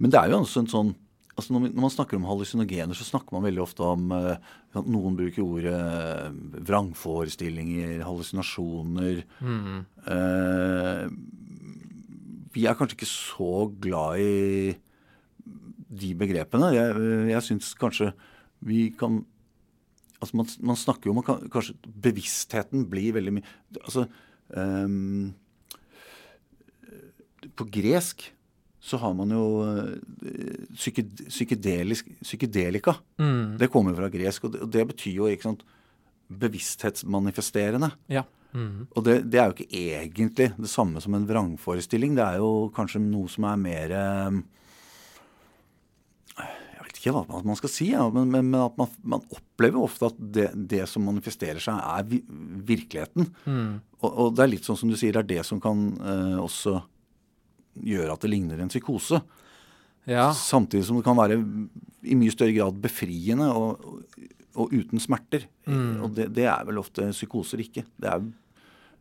Men 0.00 0.12
det 0.12 0.18
er 0.20 0.32
jo 0.32 0.40
også 0.42 0.64
en 0.64 0.70
sånn 0.72 0.90
altså 1.40 1.54
når, 1.54 1.70
man 1.80 1.92
snakker 1.92 2.18
om 2.18 2.26
hallusinogener, 2.28 2.96
så 2.98 3.06
snakker 3.06 3.32
man 3.32 3.46
veldig 3.46 3.62
ofte 3.62 3.84
om 3.86 4.10
eh, 4.12 4.34
at 4.76 4.88
Noen 4.92 5.14
bruker 5.16 5.40
ordet 5.44 5.72
eh, 5.72 6.34
vrangforestillinger, 6.68 8.02
hallusinasjoner. 8.04 9.22
Mm. 9.40 9.78
Vi 12.52 12.66
er 12.66 12.76
kanskje 12.76 12.98
ikke 12.98 13.08
så 13.08 13.52
glad 13.80 14.20
i 14.20 14.74
de 15.90 16.10
begrepene. 16.18 16.72
Jeg, 16.76 17.10
jeg 17.32 17.46
syns 17.46 17.72
kanskje 17.80 18.12
vi 18.66 18.90
kan 19.00 19.22
Altså 20.20 20.36
man, 20.36 20.48
man 20.68 20.76
snakker 20.76 21.08
jo 21.08 21.14
om 21.14 21.22
kan- 21.24 21.46
kanskje 21.48 21.72
bevisstheten 22.04 22.82
blir 22.92 23.14
veldig 23.16 23.32
mye 23.38 23.46
Altså 23.80 24.02
um, 24.52 25.30
På 27.56 27.64
gresk 27.72 28.26
så 28.80 28.96
har 28.96 29.12
man 29.14 29.32
jo 29.34 29.44
eh, 29.68 30.64
psykedelisk, 30.72 32.08
psykedelika. 32.24 32.96
Mm. 33.20 33.58
Det 33.60 33.68
kommer 33.72 33.96
fra 33.96 34.08
gresk, 34.12 34.48
og 34.48 34.54
det, 34.54 34.62
og 34.64 34.70
det 34.72 34.86
betyr 34.94 35.18
jo 35.18 35.28
ikke 35.28 35.50
sant, 35.50 35.64
bevissthetsmanifesterende. 36.30 37.90
Ja. 38.12 38.24
Mm. 38.56 38.88
Og 38.96 39.04
det, 39.06 39.18
det 39.30 39.38
er 39.38 39.50
jo 39.50 39.56
ikke 39.58 39.82
egentlig 39.82 40.48
det 40.56 40.70
samme 40.70 41.02
som 41.02 41.14
en 41.14 41.28
vrangforestilling. 41.28 42.16
Det 42.16 42.24
er 42.24 42.40
jo 42.40 42.70
kanskje 42.74 43.02
noe 43.02 43.28
som 43.30 43.46
er 43.46 43.60
mer 43.60 43.92
Jeg 46.40 46.82
vet 46.82 46.98
ikke 46.98 47.14
hva 47.14 47.42
man 47.46 47.58
skal 47.58 47.70
si, 47.70 47.90
ja, 47.92 48.08
men, 48.10 48.32
men, 48.32 48.48
men 48.50 48.64
at 48.64 48.80
man, 48.80 48.90
man 49.02 49.22
opplever 49.28 49.84
ofte 49.84 50.08
at 50.08 50.18
det, 50.18 50.48
det 50.72 50.86
som 50.90 51.04
manifesterer 51.06 51.62
seg, 51.62 51.78
er 51.78 52.08
vi, 52.08 52.22
virkeligheten. 52.66 53.28
Mm. 53.44 53.74
Og, 54.00 54.10
og 54.10 54.32
det 54.34 54.46
er 54.46 54.54
litt 54.56 54.66
sånn 54.66 54.80
som 54.80 54.90
du 54.90 54.96
sier, 54.98 55.14
det 55.14 55.22
er 55.22 55.32
det 55.36 55.46
som 55.46 55.60
kan 55.62 55.90
eh, 56.00 56.38
også 56.40 56.80
gjøre 57.86 58.14
at 58.14 58.24
det 58.24 58.32
ligner 58.32 58.60
en 58.62 58.72
psykose. 58.72 59.22
Ja. 60.08 60.30
Samtidig 60.36 60.86
som 60.88 60.98
det 60.98 61.06
kan 61.06 61.18
være 61.18 61.38
i 62.08 62.16
mye 62.18 62.32
større 62.34 62.54
grad 62.56 62.78
befriende 62.82 63.50
og, 63.52 63.82
og, 63.84 64.28
og 64.56 64.74
uten 64.74 65.02
smerter. 65.02 65.46
Mm. 65.68 66.04
Og 66.04 66.14
det, 66.16 66.30
det 66.36 66.46
er 66.50 66.68
vel 66.68 66.80
ofte 66.80 67.10
psykoser 67.12 67.62
ikke. 67.66 67.84
Det 68.00 68.10
er 68.10 68.24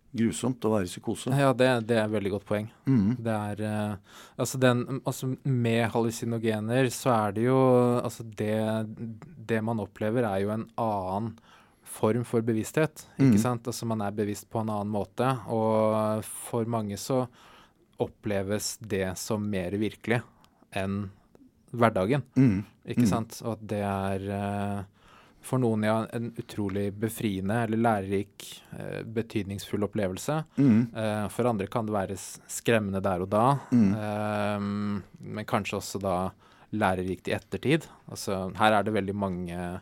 grusomt 0.10 0.65
å 0.65 0.72
være 0.74 0.88
i 0.88 0.89
psykose. 0.89 1.34
Ja, 1.38 1.52
det, 1.54 1.68
det 1.89 2.00
er 2.00 2.08
et 2.08 2.15
veldig 2.15 2.34
godt 2.34 2.48
poeng. 2.50 2.70
Mm. 2.89 3.13
Det 3.22 3.36
er 3.36 3.63
eh, 3.68 4.24
Altså, 4.42 4.60
den 4.62 5.02
Altså, 5.04 5.34
med 5.44 5.84
hallusinogener 5.94 6.89
så 6.94 7.13
er 7.13 7.38
det 7.38 7.46
jo 7.46 7.60
Altså, 8.00 8.26
det, 8.26 8.58
det 9.50 9.62
man 9.65 9.82
opplever, 9.84 10.26
er 10.26 10.44
jo 10.46 10.54
en 10.56 10.65
annen 10.82 11.36
form 11.89 12.26
for 12.28 12.46
bevissthet. 12.46 13.06
Ikke 13.18 13.38
mm. 13.38 13.44
sant? 13.44 13.70
Altså, 13.70 13.88
man 13.89 14.02
er 14.06 14.15
bevisst 14.15 14.50
på 14.50 14.62
en 14.62 14.72
annen 14.74 14.92
måte. 14.94 15.30
Og 15.50 16.26
for 16.26 16.70
mange 16.70 16.98
så 17.02 17.24
oppleves 18.00 18.78
det 18.82 19.18
som 19.20 19.44
mer 19.50 19.72
virkelig 19.80 20.22
enn 20.76 21.10
hverdagen. 21.72 22.24
Mm. 22.38 22.64
Ikke 22.90 23.04
Mm. 23.06 23.10
sant? 23.10 23.42
Og 23.46 23.54
at 23.58 23.68
det 23.68 23.82
er 23.86 24.24
eh, 24.34 24.84
for 25.42 25.60
noen 25.62 25.84
ja, 25.84 25.98
en 26.14 26.32
utrolig 26.38 26.92
befriende 27.00 27.64
eller 27.64 27.78
lærerik, 27.78 28.48
eh, 28.78 29.04
betydningsfull 29.04 29.84
opplevelse. 29.88 30.40
Mm. 30.58 30.96
Eh, 30.96 31.28
for 31.30 31.46
andre 31.48 31.68
kan 31.68 31.86
det 31.86 31.94
være 31.94 32.18
skremmende 32.50 33.02
der 33.02 33.22
og 33.22 33.30
da, 33.30 33.60
Mm. 33.72 33.94
eh, 33.94 34.60
men 35.22 35.46
kanskje 35.46 35.78
også 35.78 36.02
da 36.02 36.32
lærerikt 36.74 37.28
i 37.28 37.34
ettertid. 37.38 37.88
Altså, 38.10 38.52
her 38.58 38.74
er 38.74 38.84
det 38.84 38.94
veldig 38.94 39.16
mange 39.16 39.82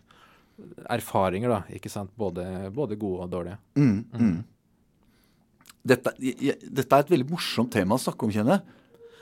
erfaringer, 0.90 1.50
da, 1.50 1.60
ikke 1.74 1.90
sant? 1.92 2.12
Både, 2.18 2.44
både 2.74 2.98
gode 3.00 3.24
og 3.26 3.30
dårlige. 3.32 3.58
Mm, 3.78 4.06
mm. 4.14 4.44
Dette, 5.88 6.13
jeg, 6.19 6.58
dette 6.78 6.95
er 6.97 7.06
et 7.06 7.12
veldig 7.13 7.30
morsomt 7.32 7.71
tema 7.73 7.95
å 7.97 8.02
snakke 8.04 8.28
om, 8.28 8.32
kjenner 8.36 8.58
jeg. 8.58 8.78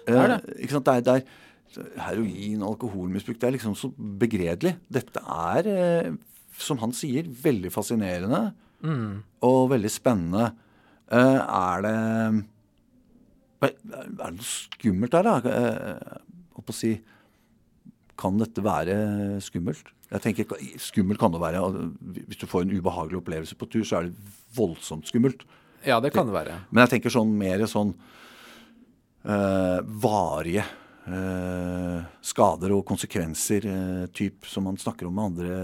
Det 0.08 0.16
er 0.22 0.32
det. 0.34 0.38
Eh, 0.56 0.64
ikke 0.66 0.76
sant? 0.78 0.86
Det 0.90 0.96
er, 0.96 1.06
det 1.06 1.84
er 1.86 2.02
heroin 2.06 2.62
og 2.64 2.70
alkoholmisbruk. 2.76 3.40
Det 3.42 3.48
er 3.50 3.56
liksom 3.58 3.76
så 3.78 3.90
begredelig. 4.22 4.76
Dette 4.94 5.22
er, 5.36 5.70
eh, 5.72 6.12
som 6.62 6.80
han 6.84 6.94
sier, 6.96 7.28
veldig 7.46 7.72
fascinerende 7.74 8.46
Mm. 8.86 9.24
og 9.48 9.70
veldig 9.72 9.90
spennende. 9.90 10.50
Eh, 11.10 11.40
er 11.42 11.82
det 11.86 11.94
Er 13.66 13.72
det 13.82 14.36
noe 14.36 14.46
skummelt 14.46 15.12
der, 15.16 15.24
da? 15.26 15.36
Eh, 15.40 16.18
Holdt 16.56 16.68
på 16.68 16.74
å 16.74 16.76
si 16.76 16.92
Kan 18.20 18.38
dette 18.38 18.62
være 18.64 18.98
skummelt? 19.44 19.90
Jeg 20.12 20.22
tenker, 20.22 20.46
Skummelt 20.80 21.20
kan 21.20 21.32
det 21.34 21.42
være. 21.42 21.64
altså, 21.64 21.88
Hvis 22.30 22.38
du 22.40 22.46
får 22.48 22.62
en 22.68 22.76
ubehagelig 22.78 23.18
opplevelse 23.24 23.56
på 23.58 23.68
tur, 23.74 23.82
så 23.84 23.98
er 23.98 24.10
det 24.10 24.16
voldsomt 24.56 25.08
skummelt. 25.10 25.44
Ja, 25.86 26.00
det 26.02 26.12
kan 26.16 26.28
det 26.28 26.36
være. 26.36 26.60
Men 26.72 26.86
jeg 26.86 26.96
tenker 26.96 27.14
sånn 27.14 27.34
mer 27.38 27.64
sånn 27.70 27.94
eh, 29.26 29.80
varige 30.06 30.64
eh, 31.06 32.00
skader 32.26 32.74
og 32.76 32.86
konsekvenser, 32.90 33.68
eh, 33.70 34.06
typ 34.16 34.50
som 34.50 34.68
man 34.70 34.80
snakker 34.82 35.10
om 35.10 35.16
med 35.16 35.30
andre, 35.30 35.58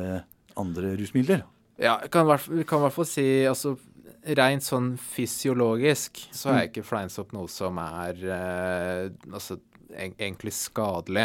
andre 0.61 0.93
rusmidler. 0.99 1.45
Ja, 1.81 1.97
jeg 2.03 2.11
kan 2.13 2.29
vi 2.29 2.65
kan 2.67 2.81
i 2.81 2.85
hvert 2.87 2.99
fall 2.99 3.09
si 3.09 3.25
altså 3.49 3.77
Rent 4.21 4.61
sånn 4.61 4.91
fysiologisk 5.01 6.19
så 6.29 6.51
er 6.53 6.67
ikke 6.67 6.83
fleinsopp 6.85 7.31
noe 7.33 7.49
som 7.49 7.79
er 7.81 8.19
altså, 8.29 9.55
egentlig 9.97 10.53
skadelig. 10.53 11.23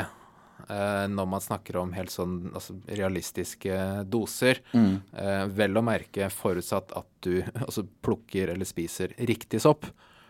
Eh, 0.69 1.07
når 1.13 1.27
man 1.33 1.41
snakker 1.45 1.77
om 1.81 1.93
helt 1.97 2.11
sånn 2.11 2.53
altså, 2.55 2.77
realistiske 2.89 4.05
doser. 4.11 4.61
Eh, 4.75 5.45
vel 5.57 5.77
å 5.77 5.83
merke 5.87 6.29
forutsatt 6.33 6.93
at 6.97 7.09
du 7.27 7.41
altså, 7.67 7.87
plukker 8.03 8.53
eller 8.55 8.69
spiser 8.69 9.15
riktig 9.19 9.61
sopp. 9.65 9.87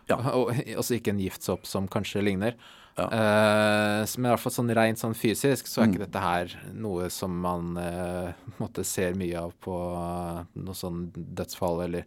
Ja. 0.09 0.19
Og, 0.39 0.53
altså 0.77 0.97
ikke 0.99 1.15
en 1.15 1.23
giftsopp 1.23 1.67
som 1.67 1.89
kanskje 1.91 2.23
ligner. 2.23 2.55
Ja. 2.97 3.11
Eh, 3.13 4.05
men 4.17 4.31
i 4.31 4.33
hvert 4.33 4.41
fall 4.41 4.55
sånn 4.55 4.71
rent 4.73 5.01
sånn 5.03 5.17
fysisk, 5.19 5.67
så 5.69 5.83
er 5.83 5.87
Mm. 5.87 5.93
ikke 5.93 6.05
dette 6.07 6.23
her 6.23 6.55
noe 6.73 7.11
som 7.13 7.35
man 7.43 7.77
eh, 7.77 8.31
måtte 8.63 8.85
ser 8.89 9.13
mye 9.19 9.37
av 9.43 9.53
på 9.61 9.75
noe 10.57 10.75
sånn 10.79 11.11
dødsfall 11.15 11.83
eller 11.91 12.07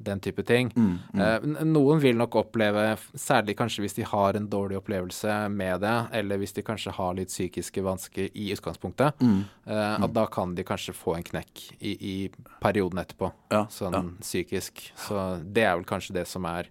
den 0.00 0.20
type 0.22 0.44
ting. 0.46 0.68
Mm, 0.76 0.98
mm. 1.12 1.20
Eh, 1.20 1.64
noen 1.66 1.98
vil 2.00 2.14
nok 2.16 2.36
oppleve, 2.38 2.96
særlig 3.18 3.56
kanskje 3.58 3.82
hvis 3.82 3.96
de 3.96 4.04
har 4.06 4.36
en 4.38 4.46
dårlig 4.48 4.78
opplevelse 4.78 5.48
med 5.50 5.80
det, 5.82 5.94
eller 6.20 6.38
hvis 6.38 6.52
de 6.54 6.62
kanskje 6.62 6.92
har 6.94 7.14
litt 7.18 7.28
psykiske 7.32 7.82
vansker 7.82 8.28
i 8.34 8.52
utgangspunktet, 8.54 9.18
Mm. 9.20 9.44
eh, 9.66 9.96
at 10.04 10.12
da 10.12 10.26
kan 10.26 10.54
de 10.54 10.62
kanskje 10.64 10.94
få 10.94 11.16
en 11.16 11.22
knekk 11.26 11.64
i, 11.80 11.96
i 11.98 12.30
perioden 12.62 12.98
etterpå, 13.02 13.32
Ja, 13.50 13.64
sånn 13.66 13.92
ja. 13.92 14.02
psykisk. 14.20 14.92
Så 14.96 15.42
det 15.42 15.64
er 15.64 15.74
vel 15.76 15.84
kanskje 15.84 16.14
det 16.14 16.26
som 16.28 16.44
er 16.46 16.68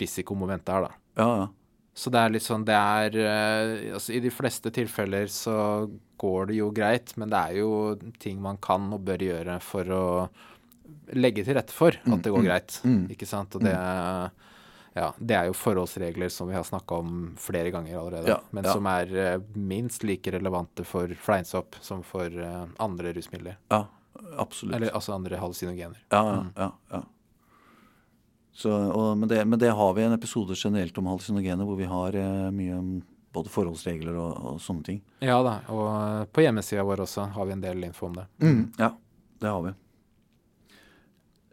risikomomentet 0.00 0.68
her, 0.74 0.88
da. 0.88 0.90
ja, 1.22 1.36
ja. 1.44 1.48
Så 1.94 2.10
det 2.10 2.18
er 2.18 2.32
litt 2.34 2.42
sånn 2.42 2.64
Det 2.66 2.74
er 2.74 3.14
eh, 3.22 3.92
Altså, 3.94 4.16
i 4.16 4.18
de 4.18 4.30
fleste 4.34 4.72
tilfeller 4.74 5.28
så 5.30 5.86
går 6.18 6.48
det 6.48 6.56
jo 6.56 6.72
greit, 6.74 7.12
men 7.16 7.30
det 7.30 7.38
er 7.38 7.60
jo 7.60 7.68
ting 8.18 8.40
man 8.42 8.56
kan 8.58 8.88
og 8.96 9.04
bør 9.06 9.22
gjøre 9.22 9.60
for 9.62 9.84
å 9.94 10.02
legge 11.14 11.44
til 11.44 11.56
rette 11.58 11.74
for 11.74 11.94
at 11.96 12.22
det 12.24 12.32
går 12.32 12.44
greit. 12.46 12.80
mm. 12.84 13.06
Ikke 13.14 13.26
sant? 13.28 13.54
Og 13.56 13.64
det 13.64 13.74
ja, 14.94 15.08
det 15.18 15.34
er 15.34 15.48
jo 15.48 15.56
forholdsregler 15.58 16.30
som 16.30 16.46
vi 16.48 16.54
har 16.54 16.62
snakka 16.62 16.94
om 17.02 17.14
flere 17.40 17.72
ganger 17.74 17.96
allerede, 17.98 18.28
Ja, 18.30 18.36
men 18.54 18.64
ja. 18.64 18.72
som 18.76 18.86
er 18.86 19.10
eh, 19.18 19.40
minst 19.58 20.04
like 20.06 20.30
relevante 20.30 20.84
for 20.86 21.10
fleinsopp 21.18 21.74
som 21.82 22.04
for 22.06 22.30
eh, 22.30 22.60
andre 22.78 23.12
rusmidler. 23.16 23.56
ja 23.74 23.86
absolutt. 24.38 24.76
Eller 24.76 24.94
altså 24.94 25.12
andre 25.12 25.36
hallusinogener. 25.36 25.98
Ja, 26.14 26.20
ja, 26.28 26.44
ja. 26.56 26.70
ja. 26.90 27.02
Så, 28.54 28.70
og, 28.70 29.18
men, 29.18 29.28
det, 29.28 29.44
men 29.44 29.58
det 29.58 29.72
har 29.74 29.94
vi 29.94 30.02
en 30.06 30.12
episode 30.14 30.54
generelt 30.56 30.98
om 30.98 31.06
hallusinogener, 31.10 31.64
hvor 31.66 31.76
vi 31.76 31.84
har 31.90 32.14
eh, 32.14 32.50
mye 32.54 32.78
om 32.78 32.92
både 33.34 33.50
forholdsregler 33.50 34.14
og, 34.14 34.36
og 34.46 34.60
sånne 34.62 34.86
ting. 34.86 35.00
Ja 35.18 35.40
da, 35.42 35.56
og 35.74 35.88
eh, 35.90 36.20
på 36.30 36.44
hjemmesida 36.46 36.84
vår 36.86 37.02
også 37.08 37.26
har 37.34 37.48
vi 37.50 37.56
en 37.56 37.64
del 37.64 37.82
info 37.90 38.06
om 38.06 38.14
det. 38.20 38.28
Ja, 38.78 38.92
det 39.42 39.50
har 39.50 39.62
vi. 39.66 39.74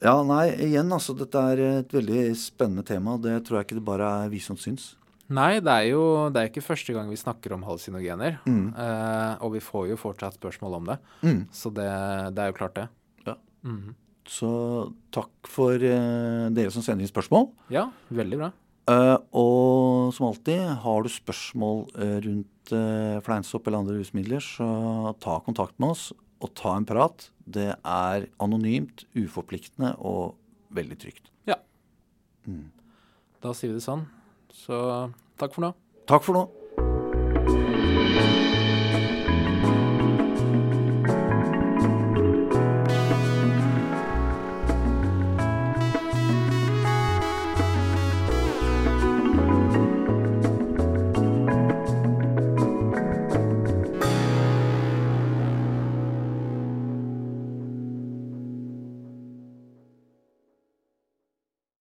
Ja, 0.01 0.15
nei, 0.25 0.47
igjen, 0.65 0.89
altså. 0.89 1.13
Dette 1.17 1.43
er 1.53 1.61
et 1.67 1.93
veldig 1.93 2.31
spennende 2.39 2.83
tema. 2.87 3.19
Det 3.21 3.35
tror 3.45 3.59
jeg 3.59 3.69
ikke 3.69 3.77
det 3.77 3.85
bare 3.85 4.09
er 4.23 4.31
vi 4.33 4.41
som 4.41 4.57
syns. 4.57 4.95
Nei, 5.31 5.61
det 5.63 5.71
er 5.71 5.91
jo 5.93 6.03
det 6.33 6.41
er 6.41 6.49
ikke 6.49 6.63
første 6.65 6.95
gang 6.95 7.07
vi 7.11 7.19
snakker 7.19 7.53
om 7.55 7.63
halsinogener. 7.67 8.39
Mm. 8.49 8.73
Eh, 8.73 9.33
og 9.45 9.53
vi 9.55 9.61
får 9.63 9.91
jo 9.93 9.99
fortsatt 10.01 10.39
spørsmål 10.39 10.79
om 10.79 10.89
det. 10.89 10.97
Mm. 11.21 11.43
Så 11.55 11.71
det, 11.75 11.87
det 12.35 12.43
er 12.43 12.51
jo 12.51 12.57
klart, 12.57 12.79
det. 12.79 12.87
Ja. 13.29 13.37
Mm. 13.63 13.93
Så 14.27 14.49
takk 15.13 15.51
for 15.53 15.77
eh, 15.77 16.49
dere 16.55 16.73
som 16.73 16.83
sender 16.83 17.05
inn 17.05 17.13
spørsmål. 17.13 17.51
Ja, 17.73 17.87
veldig 18.09 18.41
bra. 18.41 18.51
Eh, 18.91 19.17
og 19.37 20.11
som 20.17 20.31
alltid, 20.31 20.65
har 20.83 21.05
du 21.05 21.13
spørsmål 21.13 21.85
eh, 21.93 22.17
rundt 22.25 22.73
uh, 22.73 23.21
fleinsopp 23.25 23.67
eller 23.67 23.83
andre 23.83 23.99
rusmidler, 23.99 24.41
så 24.43 25.13
ta 25.21 25.37
kontakt 25.45 25.77
med 25.81 25.93
oss 25.93 26.09
og 26.41 26.53
ta 26.57 26.75
en 26.77 26.87
prat. 26.89 27.29
Det 27.45 27.69
er 27.77 28.27
anonymt, 28.41 29.05
uforpliktende 29.17 29.95
og 29.99 30.35
veldig 30.75 30.97
trygt. 31.01 31.31
Ja. 31.49 31.59
Da 33.41 33.53
sier 33.57 33.73
vi 33.73 33.79
det 33.79 33.85
sånn. 33.85 34.07
Så 34.51 34.81
takk 35.41 35.55
for 35.55 35.69
nå. 35.69 35.75
Takk 36.09 36.25
for 36.27 36.37
nå. 36.37 36.47